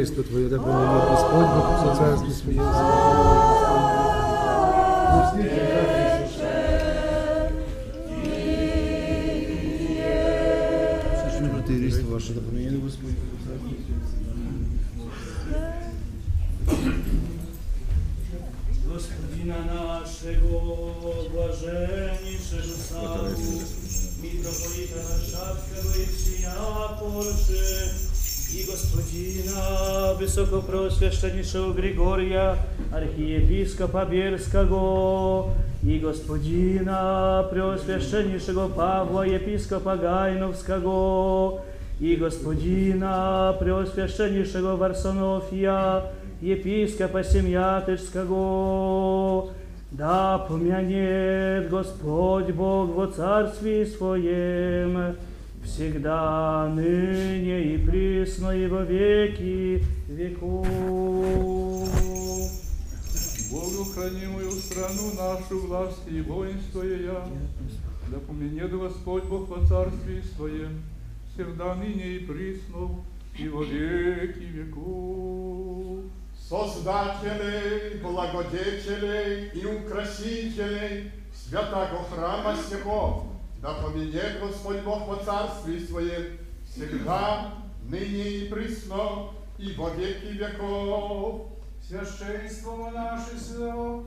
Христо 0.07 0.23
Твоє, 0.23 0.49
да 0.49 0.59
помилуй 0.59 0.87
Господь, 1.01 1.31
бо 1.33 1.79
по 1.83 1.89
царстві 1.99 2.33
своє 2.43 2.59
слава. 2.59 3.33
Святий 5.35 5.59
Різдво 11.87 12.15
ваше 12.15 12.33
допомогли, 12.33 12.81
Господь. 12.85 13.11
Господина 18.93 19.59
нашего 19.75 20.59
блаженнейшего 21.33 22.75
Саву, 22.89 23.51
митрополита 24.23 24.99
Нашатского 24.99 25.93
и 25.97 25.99
всея 26.05 26.57
Польши, 27.01 27.63
i 28.55 28.63
gospodina 28.67 29.69
wysokoprosvješteniša 30.21 31.73
Grigorija, 31.77 32.57
arhijepiskopa 32.93 34.05
Bjerskago, 34.05 35.47
i 35.87 35.99
gospodina 36.01 37.03
preosvješteniša 37.51 38.53
Pawła, 38.53 39.35
episkopa 39.37 39.97
Gajnovskago, 39.97 41.59
i 42.01 42.17
gospodina 42.17 43.53
preosvješteniša 43.61 44.59
Varsonofija, 44.61 46.03
episkopa 46.43 47.25
Semjatečskago, 47.25 48.45
da 49.91 50.45
pomjanjet 50.49 51.71
Gospodj 51.71 52.53
Bog 52.53 52.91
w 52.99 53.13
carstvi 53.17 53.87
svojem, 53.87 55.15
всегда, 55.65 56.69
ныне 56.69 57.75
и 57.75 57.79
присно, 57.79 58.51
и 58.55 58.67
во 58.67 58.83
веки 58.83 59.83
веков. 60.09 60.69
Богу 63.51 63.85
хранимую 63.95 64.51
страну 64.53 65.15
нашу 65.17 65.67
власть 65.67 66.03
и 66.09 66.21
воинство 66.21 66.83
я, 66.83 67.27
да 68.11 68.19
поменет 68.27 68.71
Господь 68.79 69.25
Бог 69.25 69.49
во 69.49 69.67
царстве 69.67 70.23
своем, 70.37 70.83
всегда 71.33 71.75
ныне 71.77 72.09
и 72.17 72.19
присно, 72.21 72.91
и 73.39 73.49
во 73.49 73.65
веки 73.65 74.45
веков. 74.45 76.05
Создателей, 76.49 78.01
благодетелей 78.03 79.49
и 79.55 79.65
украсителей 79.65 81.11
святого 81.33 82.05
храма 82.15 82.55
сего, 82.69 83.25
да 83.65 83.73
поменет 83.73 84.41
Господь 84.43 84.81
Бог 84.83 85.09
во 85.09 85.17
царстве 85.25 85.81
Своем 85.81 86.37
всегда, 86.71 87.55
ныне 87.89 88.29
и 88.29 88.53
присно, 88.53 89.31
и 89.57 89.73
во 89.73 89.89
веки 89.89 90.37
веков. 90.37 91.47
Священством 91.83 92.93
наше 92.93 93.39
сынов, 93.39 94.05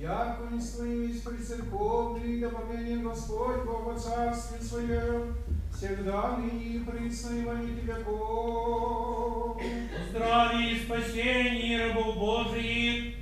яко 0.00 0.44
не 0.52 0.60
слымись 0.60 1.22
при 1.22 1.38
церковной, 1.42 2.38
да 2.40 2.50
поменен 2.50 3.02
Господь 3.02 3.64
Бог 3.66 3.86
во 3.86 3.98
царстве 3.98 4.60
Своем, 4.64 5.34
всегда 5.76 6.36
ныне 6.36 6.64
и 6.76 6.78
присно, 6.78 7.34
и 7.34 7.44
во 7.44 7.54
веки 7.54 7.84
веков. 7.86 9.60
Здравие 10.10 10.72
и 10.74 10.80
спасение 10.84 11.88
рабов 11.88 12.14
Божиих, 12.16 13.16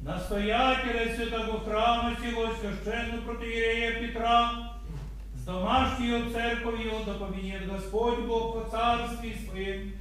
настоятеля 0.00 1.14
святого 1.14 1.60
храма 1.60 2.16
сего 2.16 2.48
священного 2.56 3.20
протеерея 3.32 4.00
Петра, 4.08 4.69
домашньою 5.52 6.22
церковью 6.32 6.90
доповіє 7.06 7.60
Господь 7.72 8.26
Бог 8.28 8.54
по 8.54 8.60
царстві 8.76 9.32
своїм, 9.50 9.92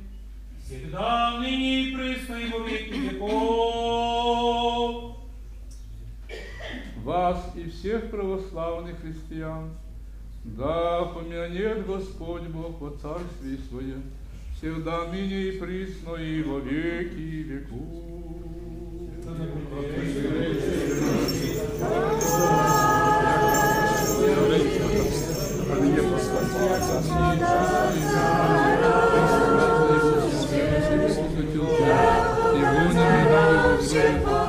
всегда 0.64 1.40
ныне 1.40 1.82
и 1.82 1.84
присно, 1.96 2.40
и 2.40 2.50
во 2.52 2.60
веки 2.60 2.94
веков. 3.12 5.16
Вас 7.04 7.38
и 7.56 7.64
всех 7.70 8.02
православных 8.12 9.02
христиан, 9.02 9.72
да 10.44 11.04
помянет 11.06 11.88
Господь 11.88 12.48
Бог 12.50 12.72
во 12.80 12.90
царстве 12.90 13.58
Своем, 13.70 14.04
всегда 14.58 15.00
ныне 15.06 15.48
и 15.48 15.52
присно, 15.54 16.16
и 16.18 16.44
во 16.44 16.60
веки 16.60 17.46
веку. 17.50 17.80
Amen. 24.38 24.79
Thank 33.82 34.49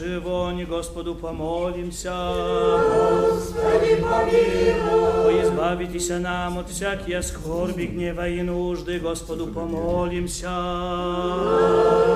грешивонь, 0.00 0.64
Господу 0.64 1.14
помолимся. 1.14 2.12
Господи, 2.12 4.00
помилуй. 4.00 5.40
О, 5.42 5.42
избавитесь 5.42 6.08
нам 6.10 6.58
от 6.58 6.68
всякие 6.70 7.22
скорби, 7.22 7.86
гнева 7.86 8.28
и 8.28 8.42
нужды, 8.42 8.98
Господу 8.98 9.46
помолимся. 9.48 10.46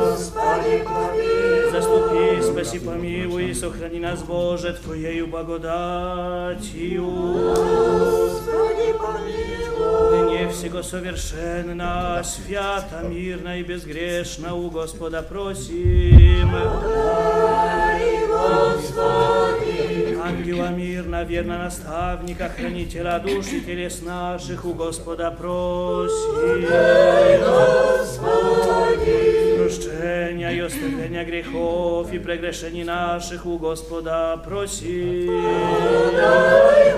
Господи, 0.01 0.85
помилуй. 0.85 1.71
Заступи, 1.71 2.43
спаси, 2.43 2.79
помилуй, 2.79 3.51
и 3.51 3.55
сохрани 3.55 4.01
нас, 4.01 4.23
Боже, 4.23 4.73
Твоею 4.83 5.27
благодатью. 5.27 7.05
Господи, 7.05 8.26
jego 10.77 10.83
совершенна, 10.89 12.23
свята, 12.23 13.01
мирна 13.09 13.57
и 13.61 13.63
безгрешна 13.63 14.55
у 14.55 14.69
Господа 14.69 15.23
просим. 15.23 16.51
Ангела 20.23 20.67
мирна, 20.69 21.25
верно 21.25 21.59
наставника, 21.65 22.51
хранителя 22.51 23.19
душ 23.21 23.47
и 23.55 23.61
телес 23.63 24.03
наших 24.03 24.67
у 24.67 24.75
Господа 24.75 25.31
просим. 25.31 26.67
Прощения 29.57 30.51
и 30.51 30.61
оставления 30.61 31.25
грехов 31.25 32.13
и 32.13 32.19
прегрешений 32.19 32.85
наших 32.85 33.47
у 33.47 33.57
Господа 33.59 34.37
просим. 34.45 35.43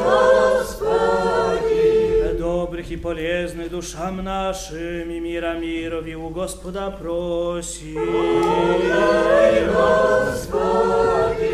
Господи 0.03 0.88
добрых 2.79 2.93
и 2.93 2.97
полезных 2.97 3.71
душам 3.71 4.23
нашим, 4.25 5.11
и 5.11 5.19
мира 5.21 5.55
мирови 5.59 6.15
у 6.15 6.29
Господа 6.29 6.91
просим. 6.91 7.97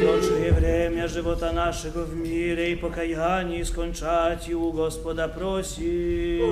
Лучшее 0.03 0.53
время 0.53 1.09
живота 1.09 1.51
нашего 1.53 2.03
в 2.05 2.15
мире 2.15 2.73
и 2.73 2.75
покаянии 2.77 3.63
скончать 3.63 4.49
и 4.51 4.55
у 4.55 4.71
Господа 4.71 5.27
просим. 5.29 6.45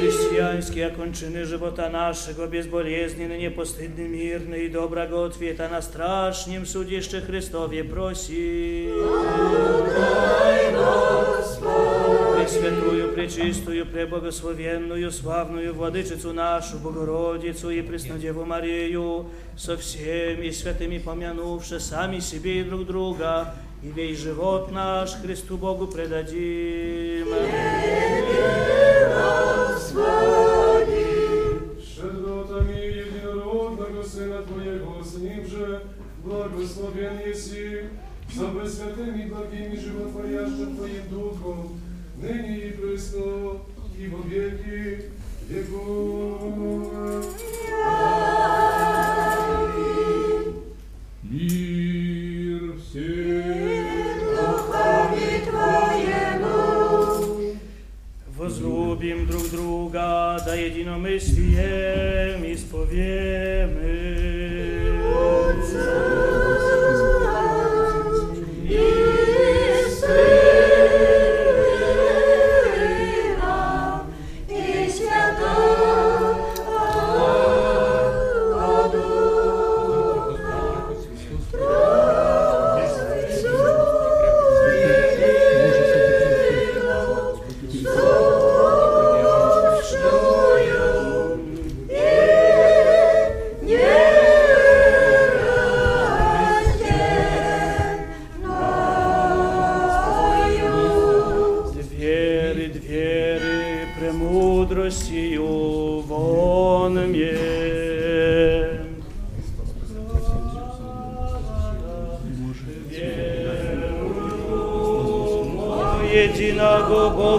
Христианские 0.00 0.86
окончены 0.86 1.44
живота 1.44 1.90
нашего 1.90 2.46
безболезненны, 2.46 3.34
непостыдны, 3.36 4.08
мирны 4.08 4.54
и 4.64 4.68
доброго 4.68 5.26
ответа 5.26 5.68
на 5.70 5.82
страшнем 5.82 6.64
судище 6.64 7.20
Христове 7.20 7.84
просим 7.84 9.00
пречистую, 13.34 13.86
преблагословенную, 13.86 15.10
славную 15.12 15.72
Владычицу 15.74 16.32
нашу, 16.32 16.78
Богородицу 16.78 17.70
и 17.70 17.80
Преснодеву 17.82 18.44
Марию, 18.44 19.26
со 19.56 19.76
всеми 19.76 20.50
святыми 20.50 20.98
помянувши 20.98 21.78
сами 21.80 22.18
себе 22.18 22.60
и 22.60 22.64
друг 22.64 22.86
друга, 22.86 23.54
и 23.82 23.88
весь 23.90 24.18
живот 24.20 24.70
наш 24.72 25.12
Христу 25.14 25.56
Богу 25.56 25.86
предадим. 25.86 27.28
Шедотами 31.82 32.80
единородного 33.06 34.02
Сына 34.02 34.42
Твоего, 34.42 35.02
с 35.04 35.14
Ним 35.16 35.46
же 35.46 35.82
благословен 36.24 37.20
еси, 37.26 37.84
со 38.30 38.68
святым 38.68 39.20
и 39.20 39.26
благим 39.30 39.72
и 39.72 39.76
животворящим 39.78 40.76
Твоим 40.76 41.08
Духом, 41.10 41.79
ныне 42.22 42.56
i 42.68 42.70
presto, 42.76 43.60
i 43.96 44.06
во 44.08 44.18
веки 44.28 45.10
веков. 45.48 47.24
Amen. 47.80 50.44
Mir 51.24 52.76
w 52.76 52.78
serdcu 52.92 54.44
w 54.68 54.70
miłości 55.14 57.44
Twojej 58.98 59.22
drug 59.26 59.46
druga 59.50 60.08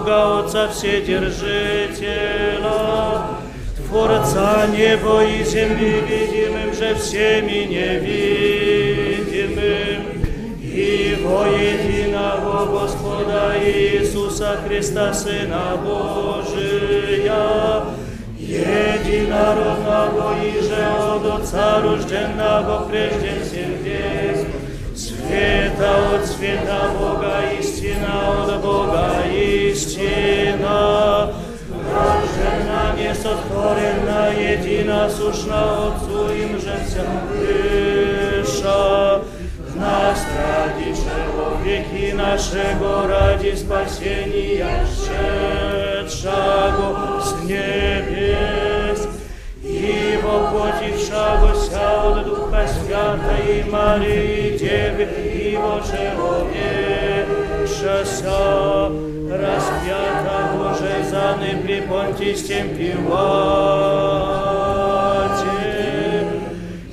Boga 0.02 0.16
Otca 0.24 0.68
Wsiedzielżyciela, 0.68 3.28
Twórca 3.84 4.66
niebo 4.78 5.22
i 5.22 5.44
ziemi 5.50 5.92
widzimy, 6.10 6.74
że 6.78 6.94
w 6.94 7.04
ziemi 7.12 7.68
widzimy. 8.00 10.00
i 10.62 11.16
wojedynago 11.24 12.66
Gospoda 12.72 13.56
Jezusa 13.56 14.52
Chrysta, 14.66 15.14
Syna 15.14 15.76
Bożyja, 15.84 17.82
jedinarodnego 18.40 20.30
i 20.48 20.52
że 20.68 20.82
od 21.12 21.26
Oca 21.40 21.80
różdżennego 21.80 22.76
prędzej 22.90 23.30
się 23.50 23.68
wiek, 23.84 24.38
święta 24.98 25.90
od 25.96 26.22
święta 26.36 26.80
Boga 27.00 27.34
i 27.60 27.61
istina 27.84 28.30
od 28.42 28.62
Boga, 28.62 29.08
istina. 29.70 31.28
Także 31.94 32.64
nam 32.66 32.98
jest 32.98 33.26
otworena 33.26 34.28
jedina 34.28 35.10
słuszna 35.10 35.76
od 35.78 36.02
im, 36.42 36.60
że 36.60 36.76
się 36.94 37.04
wysza. 37.32 39.20
W 39.66 39.76
nas 39.76 40.24
radzi 40.36 40.92
człowiek 41.02 41.84
i 42.02 42.14
naszego 42.14 43.06
radzi 43.06 43.56
spasieni, 43.56 44.58
jak 44.58 44.80
się 44.80 45.32
trzago 46.08 46.94
z 47.22 47.42
niebies. 47.48 49.08
I 49.64 50.18
pokłoci 50.22 50.92
wszago 51.04 51.46
się 51.46 51.98
od 52.02 52.24
Ducha 52.24 52.60
Świata 52.68 53.38
i 53.66 53.70
Maryi 53.70 54.58
Dziewy 54.58 55.08
i 55.46 55.56
Bożego 55.56 56.46
Wielu. 56.54 57.11
нашася, 57.82 58.90
распятого 59.30 60.74
жезаны 60.78 61.58
при 61.62 61.80
понтистем 61.80 62.68
пивате, 62.76 63.10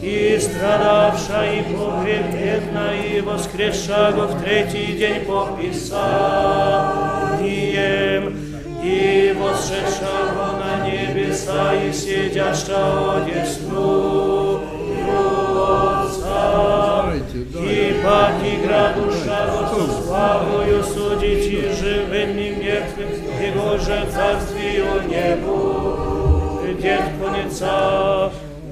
и 0.01 0.37
страдавша 0.39 1.45
и 1.53 1.61
погребетна, 1.75 2.91
и 3.13 3.21
воскрешаго 3.21 4.27
в 4.27 4.43
третий 4.43 4.97
день 4.97 5.25
по 5.25 5.47
Писаниям, 5.59 8.35
и 8.83 9.35
восшедшего 9.37 10.59
на 10.59 10.87
небеса, 10.87 11.73
и 11.75 11.91
сидящего 11.93 13.17
одесну 13.17 14.59
Отца. 16.01 16.98
i 17.71 17.93
paki 18.03 18.57
gra 18.67 18.93
dusza, 18.95 19.37
sławo 20.05 20.63
i 20.69 20.73
osudzić 20.73 21.45
i 21.45 21.73
żywym 21.75 22.29
i 22.39 22.51
mniepym, 22.51 23.09
jego 23.41 23.77
że 23.77 24.05
zastwiju 24.11 24.85
niebu, 25.09 25.75
dzień 26.81 26.99
koniecza 27.23 27.99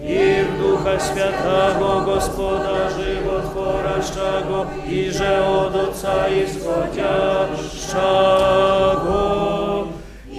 i 0.04 0.44
w 0.44 0.62
Ducha 0.64 1.00
Świętego 1.00 2.02
Gospoda 2.06 2.90
żywotworaszczego 2.90 4.66
i 4.90 5.12
że 5.12 5.48
od 5.48 5.74
i 6.32 6.38
i 6.42 6.50
Spodziaszczego 6.50 7.98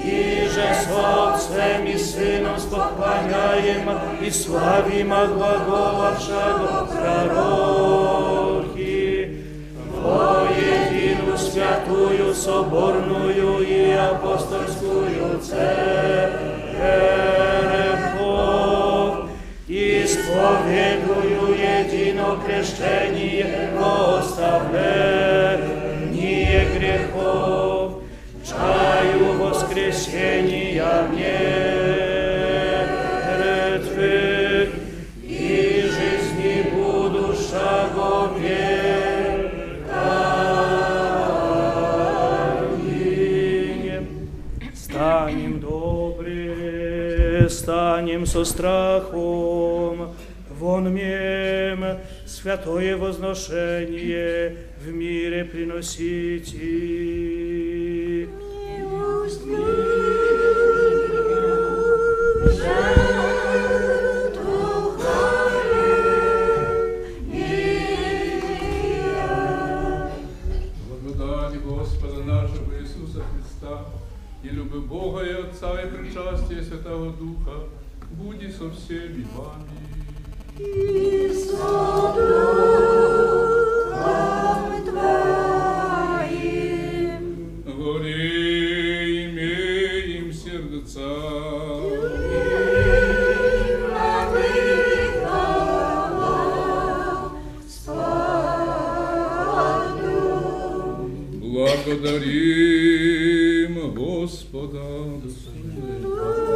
i 0.04 0.48
że 0.48 0.74
z 0.84 1.04
Ocem 1.16 1.86
i 1.94 1.98
Synom 1.98 2.60
spokłaniajem 2.60 3.88
i 4.22 4.30
sławim 4.32 5.12
Agła 5.12 5.54
Głowaszczego 5.66 6.86
Prorok 6.92 8.27
o 10.08 10.46
jedinu 10.48 11.34
świętую, 11.38 12.32
soborную 12.34 13.62
i 13.62 13.92
apostolską 13.92 15.04
cerkiew 15.40 15.68
i 19.68 20.02
spowieduję 20.06 21.64
jedino 21.68 22.36
kreszczenie 22.36 23.46
ostawienie 23.82 26.64
grzechów, 26.76 27.92
czaju 28.44 29.32
woskreśnienia 29.38 30.90
mnie. 31.12 31.67
со 48.38 48.44
страхом. 48.44 50.12
Вон 50.48 50.92
мем 50.94 51.98
святое 52.26 52.96
возношение 52.96 54.56
в 54.80 54.92
мире 54.92 55.44
приносите. 55.44 56.58
Милость, 58.26 59.42
и 74.44 74.48
любви 74.50 74.78
Бога 74.78 75.20
и 75.24 75.32
Отца 75.32 75.82
и 75.82 75.86
причастие 75.90 76.62
Святого 76.62 77.10
Духа, 77.12 77.66
буди 78.10 78.50
со 78.50 78.68
всеми 78.70 79.26
вами. 79.34 79.68
И 80.58 81.30
со 81.34 82.14
духом 82.14 84.82
твоим. 84.88 87.26
Горе 87.64 89.26
имеем 89.26 90.32
сердца. 90.32 91.06
Благодарим 101.50 103.92
Господа. 103.94 104.86
Господа. 106.02 106.47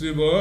receiver 0.00 0.35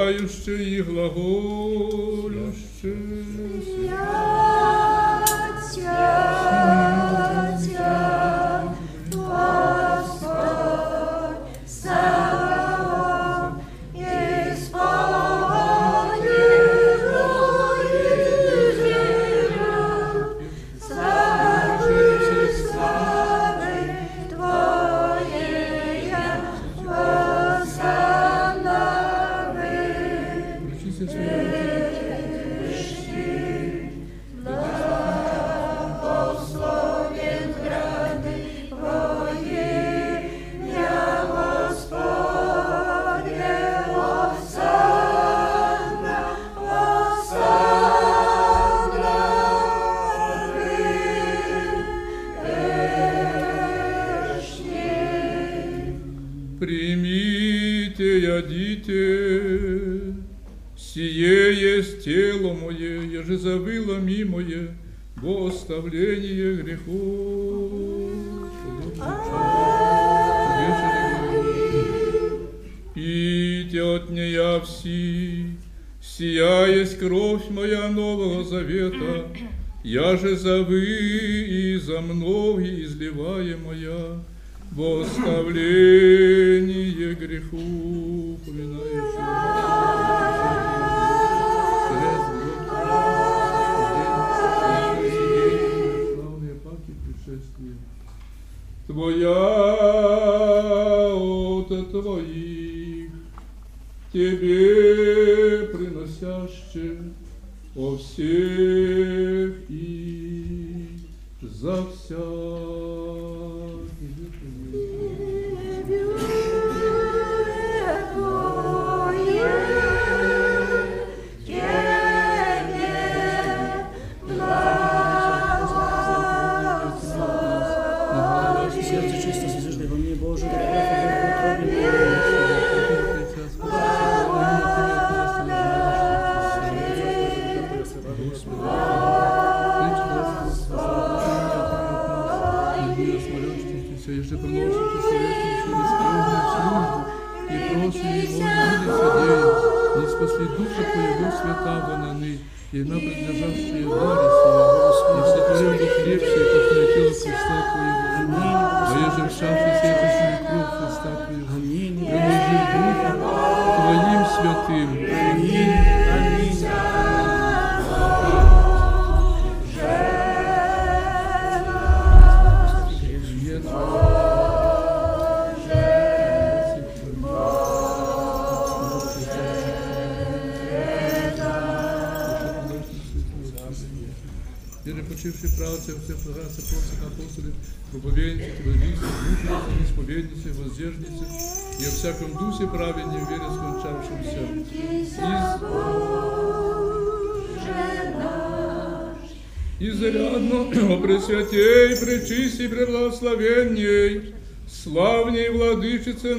to 104.16 104.40
be 104.40 104.65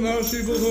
in 0.04 0.22
people. 0.24 0.65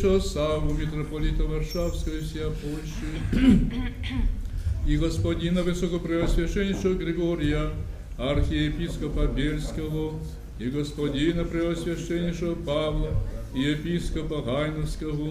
святейшего 0.00 0.20
Саву, 0.20 0.74
митрополита 0.74 1.44
Варшавского 1.44 2.14
и 2.14 2.20
всея 2.20 2.46
Польши, 2.50 3.68
и 4.86 4.96
господина 4.96 5.62
Высокопреосвященнейшего 5.62 6.94
Григория, 6.94 7.70
архиепископа 8.16 9.26
Бельского, 9.26 10.14
и 10.58 10.68
господина 10.68 11.44
Преосвященнейшего 11.44 12.54
Павла, 12.54 13.10
и 13.54 13.60
епископа 13.60 14.42
Гайновского, 14.42 15.30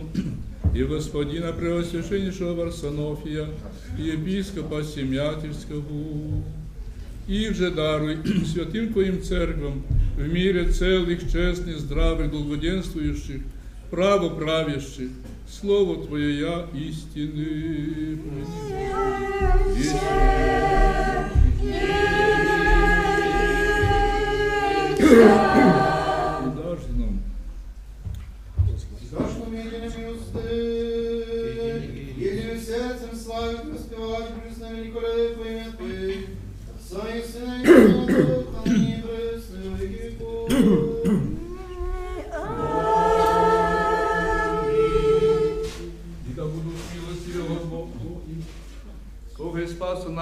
и 0.76 0.84
господина 0.84 1.52
Преосвященнейшего 1.54 2.54
Варсонофия, 2.54 3.48
и 3.98 4.02
епископа 4.04 4.84
Семятельского. 4.84 5.84
Их 7.28 7.56
же 7.56 7.70
даруй 7.70 8.18
святым 8.48 8.92
Твоим 8.92 9.22
церквам 9.22 9.84
в 10.18 10.28
мире 10.28 10.70
целых, 10.70 11.32
честных, 11.32 11.80
здравых, 11.80 12.32
долгоденствующих– 12.32 13.42
право 13.90 14.30
правящих, 14.30 15.10
Слово 15.50 16.06
Твое 16.06 16.40
я 16.40 16.68
истины. 16.74 18.20
Истины. 19.78 20.56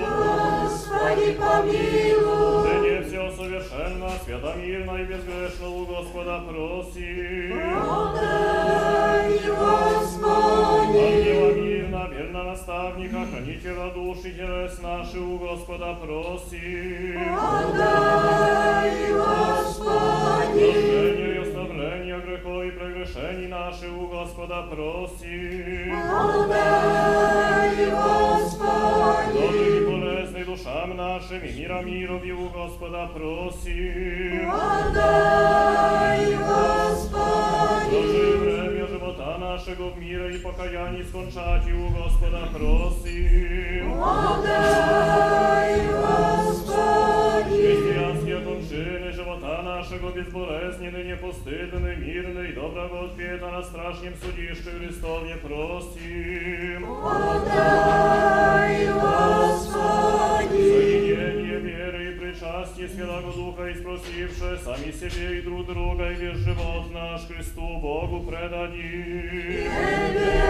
Господи, 0.01 1.36
помилуй. 1.38 2.68
Да 2.68 2.78
не 2.80 3.03
все 3.03 3.30
совершенно, 3.30 4.09
свято 4.24 4.55
мирно 4.57 4.97
и 4.99 5.05
безгрешно 5.05 5.68
у 5.68 5.86
Господа 5.86 6.40
проси. 6.40 7.51
Подай, 7.51 9.40
Господи. 9.47 11.05
Ангела 11.05 11.62
мирно, 11.62 12.09
верно 12.11 12.42
наставника, 12.45 13.24
хранителя 13.30 13.90
души, 13.95 14.32
телес 14.34 14.80
наши 14.82 15.20
у 15.20 15.38
Господа 15.38 15.95
проси. 15.95 17.18
Подай, 17.36 18.92
Господи. 19.12 19.95
Прощение 20.64 21.23
Wszelmi 23.35 23.49
nasze 23.51 23.91
u 23.93 24.07
Gospoda 24.09 24.62
prosim. 24.70 25.93
Amen, 25.93 27.76
Gospodzie. 27.91 29.49
Do 29.80 29.91
bolesny 29.91 30.45
duszam 30.45 30.91
i 31.49 31.55
mira 31.61 31.82
mi 31.82 32.07
robi 32.07 32.32
u 32.32 32.51
Gospoda 32.51 33.09
prosim. 33.16 34.51
Amen, 34.51 36.39
Gospodzie. 36.39 37.91
Do 37.91 38.03
żywe 38.12 38.70
żywota 38.89 39.39
naszego 39.39 39.91
w 39.91 39.99
mire 40.01 40.30
i 40.30 40.39
pokajani 40.39 41.05
skończać 41.05 41.62
i 41.66 41.72
u 41.74 41.91
Gospoda 41.91 42.49
prosim. 42.59 44.03
Amen, 44.03 45.87
Gospodzie. 45.87 47.93
години 48.95 49.12
живота 49.12 49.62
нашого 49.64 50.12
безболезнений, 50.14 51.05
непостиданий, 51.05 51.97
мирний, 51.97 52.53
доброго 52.53 53.05
ответа 53.05 53.51
на 53.51 53.62
страшнім 53.62 54.12
судіщу 54.14 54.70
Христов 54.78 55.22
не 55.24 55.34
простім. 55.34 56.86
Подай, 57.03 58.86
Господи! 58.86 60.49
Соединение 60.53 61.59
веры 61.59 62.05
и 62.05 62.18
причастие 62.20 62.88
Святого 62.88 63.32
Духа, 63.36 63.68
и 63.68 63.74
спросивши 63.74 64.59
сами 64.64 64.92
себе 64.92 65.38
и 65.38 65.42
друг 65.42 65.66
друга, 65.66 66.12
и 66.12 66.14
весь 66.14 66.38
живот 66.38 66.92
наш 66.92 67.22
Христу 67.26 67.61
Богу 67.80 68.20
предадим. 68.20 69.62
Тебе, 70.12 70.42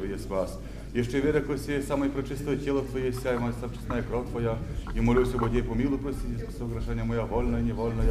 єс 0.05 0.27
вас. 0.29 0.57
Ще 1.03 1.21
віри 1.21 1.41
косі, 1.41 1.81
саме 1.87 2.09
причисте 2.09 2.57
тіло 2.57 2.81
Твоє, 2.81 3.13
сяй, 3.13 3.37
сам 3.61 3.69
чесна 3.79 4.03
кров 4.09 4.25
Твоя, 4.31 4.55
і 4.97 5.01
молюся, 5.01 5.37
Боді, 5.37 5.61
помілу 5.61 5.97
прости, 5.97 6.27
согрешення 6.57 7.03
моя, 7.03 7.23
вольна 7.23 7.59
і 7.59 7.63
невольна. 7.63 8.03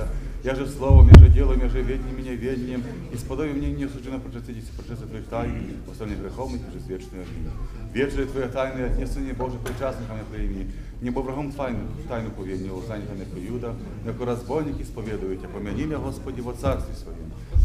Я 0.45 0.55
же 0.55 0.67
словом, 0.67 1.11
я 1.17 1.23
же 1.23 1.29
ділом, 1.29 1.61
я 1.63 1.69
же 1.69 1.83
ведним, 1.83 2.15
меня 2.17 2.31
ведением, 2.31 2.83
і 3.15 3.17
сподоби 3.17 3.53
мені 3.53 3.67
не 3.83 3.89
суждено 3.89 4.21
прочистить, 4.21 4.57
если 4.57 4.71
прочистить 4.77 5.29
тайні, 5.29 5.55
тайн, 5.55 5.73
остальных 5.93 6.21
грехом, 6.23 6.55
и 6.55 6.59
же 6.59 6.95
вечную 6.95 7.25
огни. 7.25 7.51
Вечные 7.95 8.27
Твоя 8.27 8.47
тайны, 8.49 8.85
отнесы 8.87 9.19
не 9.21 9.33
Боже, 9.33 9.57
причастникам 9.65 10.17
на 10.17 10.25
племени, 10.25 10.67
небо 11.03 11.21
врагом 11.23 11.53
тайну, 11.53 11.79
тайну 12.09 12.31
поведения, 12.31 12.73
узнанника 12.73 13.13
на 13.15 13.41
Юда, 13.55 13.75
яко 14.07 14.63
і 14.79 14.83
исповедует, 14.83 15.39
а 15.45 15.49
помяни 15.49 15.95
Господі 15.95 16.41
во 16.41 16.53
царстві 16.53 16.95
своє. 17.03 17.10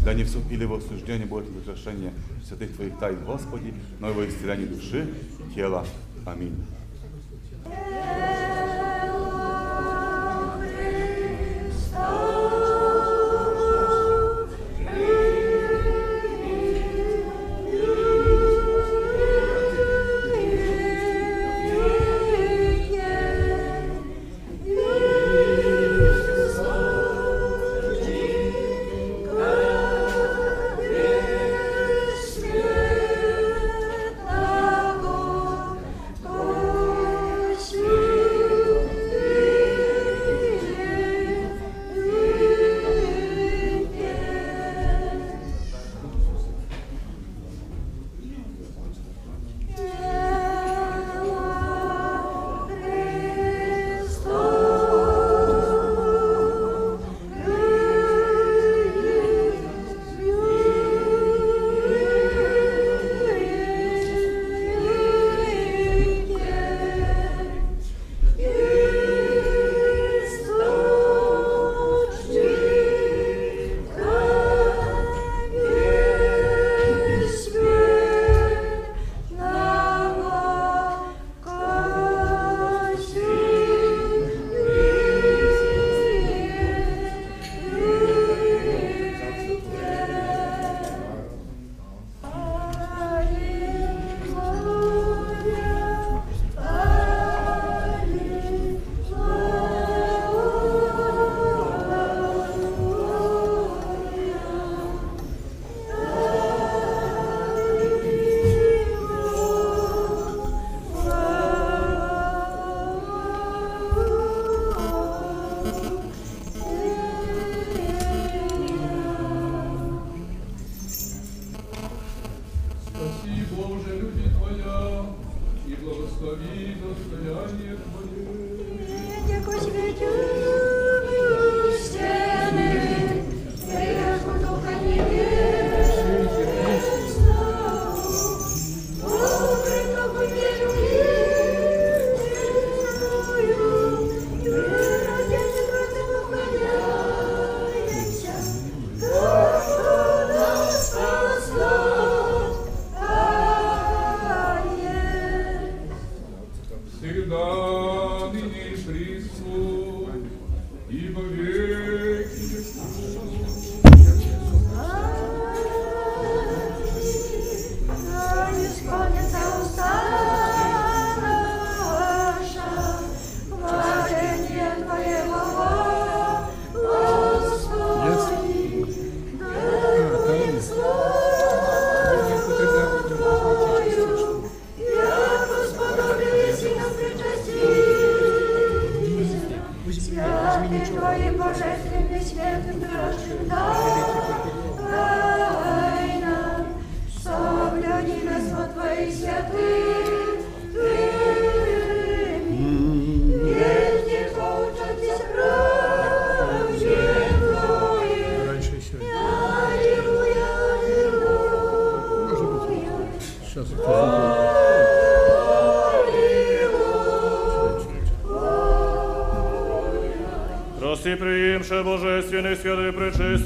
да 0.06 0.14
не 0.14 0.22
вступили 0.22 0.64
в 0.64 0.72
осуждение 0.72 1.26
будет 1.26 1.46
разрешение 1.68 2.12
святых 2.48 2.76
Твоих 2.76 2.96
тайн, 3.00 3.18
Господи, 3.24 3.74
но 3.98 4.08
его 4.10 4.24
исцеление 4.28 4.68
души 4.68 5.04
и 5.40 5.52
тела. 5.52 5.84
Аминь. 6.24 6.54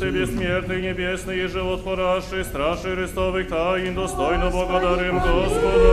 Ciebie 0.00 0.26
śmierty 0.26 0.82
niebiesny 0.82 1.36
i 1.36 1.48
żywotworaszy, 1.48 2.44
straży 2.44 2.94
rystowych 2.94 3.48
tajn, 3.48 3.94
dostojno 3.94 4.50
bogodarym 4.50 5.16
Gospoda. 5.16 5.92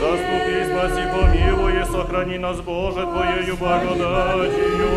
Zastup 0.00 0.48
i 0.50 0.64
zbaz 0.70 0.92
i 0.98 1.10
pomiłuj, 1.20 1.74
jest 1.74 1.94
ochrani 1.94 2.38
nas 2.38 2.60
Boże 2.60 3.06
Twojeju 3.06 3.56
błagodacią. 3.56 4.88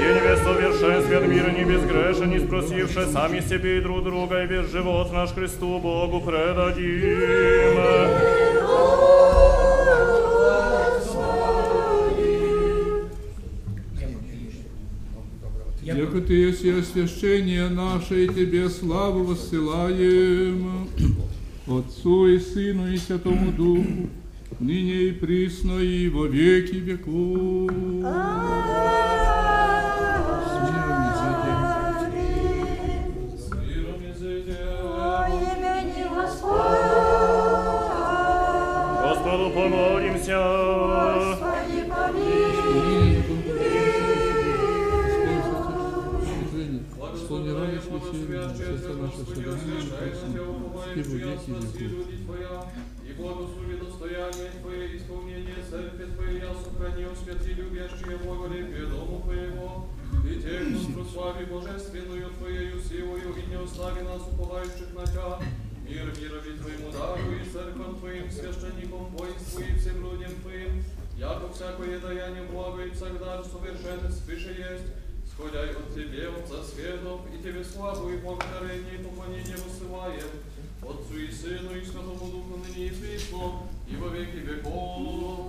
Dzień 0.00 0.16
wiesz 0.24 0.46
o 0.46 0.54
wierszeństwie, 0.60 1.20
mir 1.20 1.52
nie 1.58 1.66
bezgrzeszy, 1.72 2.28
nie 2.28 2.40
sprosiwszy 2.40 3.06
sami 3.12 3.42
siebie 3.42 3.78
i 3.78 3.82
drug 3.82 4.04
druga, 4.04 4.42
i 4.44 4.48
wiesz, 4.48 4.66
żywot 4.66 5.12
nasz 5.12 5.32
Chrystu 5.32 5.80
Bogu 5.80 6.20
predadzimy. 6.20 7.16
Amen. 7.72 9.27
и 16.18 16.26
Ты 16.26 16.34
есть 16.34 16.66
освящение 16.66 17.68
наше, 17.68 18.24
и 18.24 18.28
Тебе 18.28 18.68
славу 18.68 19.22
воссылаем. 19.24 20.88
Отцу 21.66 22.26
и 22.28 22.38
Сыну 22.38 22.90
и 22.92 22.96
Святому 22.96 23.52
Духу, 23.52 24.08
ныне 24.58 25.08
и 25.08 25.10
присно 25.12 25.78
и 25.78 26.08
во 26.08 26.26
веки 26.26 26.76
веков. 26.76 28.08
и 50.98 51.02
в 51.02 51.12
веки 51.14 51.82
веков. 51.82 52.66
И 53.08 53.12
благослови 53.12 53.76
достояние 53.76 54.50
Твое, 54.60 54.96
исполнение 54.96 55.54
церкви 55.70 56.04
Твоей, 56.06 56.40
я 56.40 56.52
сохранил 56.54 57.10
святи 57.16 57.50
любящие 57.54 58.16
благолепие 58.18 58.86
дому 58.86 59.20
Твоего. 59.22 59.86
И 60.28 60.40
тех, 60.40 60.62
кто 60.68 60.92
прослави 61.02 61.44
божественную 61.46 62.30
Твоею 62.32 62.80
силою, 62.82 63.32
и 63.36 63.48
не 63.48 63.56
остави 63.62 64.02
нас, 64.02 64.22
уповающих 64.32 64.92
на 64.94 65.06
Тебя. 65.06 65.38
Мир 65.86 66.04
мирови 66.06 66.58
Твоему 66.58 66.90
дару 66.92 67.20
и 67.32 67.48
церквам 67.48 67.96
Твоим, 68.00 68.28
священникам 68.30 69.06
воинству 69.16 69.60
и 69.60 69.78
всем 69.78 70.02
людям 70.02 70.32
Твоим, 70.42 70.84
яко 71.16 71.48
всякое 71.54 71.98
даяние 72.00 72.42
благо 72.42 72.82
и 72.84 72.90
всегда 72.90 73.42
совершенно 73.44 74.10
свыше 74.10 74.48
есть, 74.50 74.84
Сходяй 75.32 75.70
от 75.70 75.94
Тебе, 75.94 76.28
Отца 76.28 76.62
светов, 76.64 77.20
и 77.32 77.42
Тебе 77.42 77.64
славу 77.64 78.10
и 78.10 78.16
благодарение 78.16 78.96
и 78.96 79.02
поклонение 79.02 79.56
высылаем, 79.56 80.26
Отцу 80.82 81.18
и 81.18 81.30
Сыну 81.30 81.76
и 81.76 81.84
Святому 81.84 82.14
Духу 82.30 82.56
ныне 82.64 82.86
и 82.86 82.90
пришло, 82.90 83.64
и 83.88 83.96
во 83.96 84.08
веки 84.10 84.36
веков. 84.36 85.48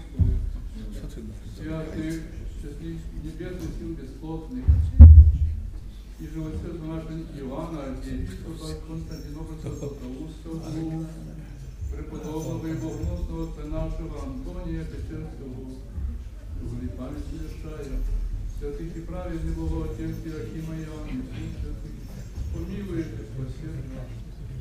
святых 1.57 2.06
небесных 3.23 3.71
сил 3.77 3.91
бесплотных, 3.99 4.65
и 6.19 6.27
животец 6.27 6.77
нашего 6.81 7.19
Ивана, 7.39 7.83
архиепископа 7.83 8.69
Константинопольского 8.87 9.75
Златоустову, 9.75 11.05
преподобного 11.95 12.67
и 12.67 12.73
богоносного 12.73 13.43
отца 13.49 13.65
нашего 13.67 14.23
Антония 14.25 14.83
Печерского, 14.85 15.77
Дугли 16.61 16.87
памяти 16.97 17.37
лишая, 17.37 17.99
святых 18.57 18.97
и 18.97 19.01
праведный 19.01 19.53
Богоотец 19.53 20.15
Иохима 20.25 20.75
Иоанна, 20.75 21.23
помилуй 22.53 23.01
и 23.01 23.03
спаси 23.03 23.69
нас, 23.69 24.07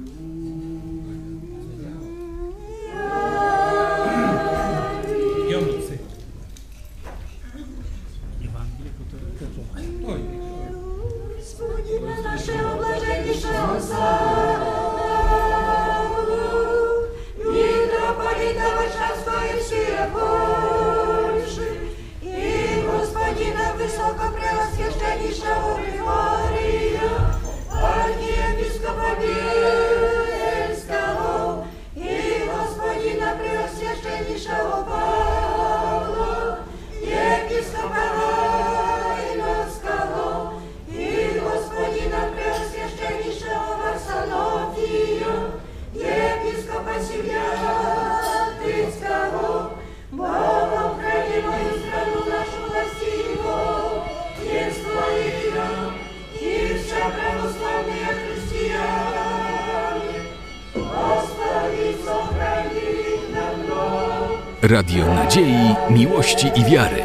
miłości 65.91 66.47
i 66.57 66.65
wiary. 66.65 67.04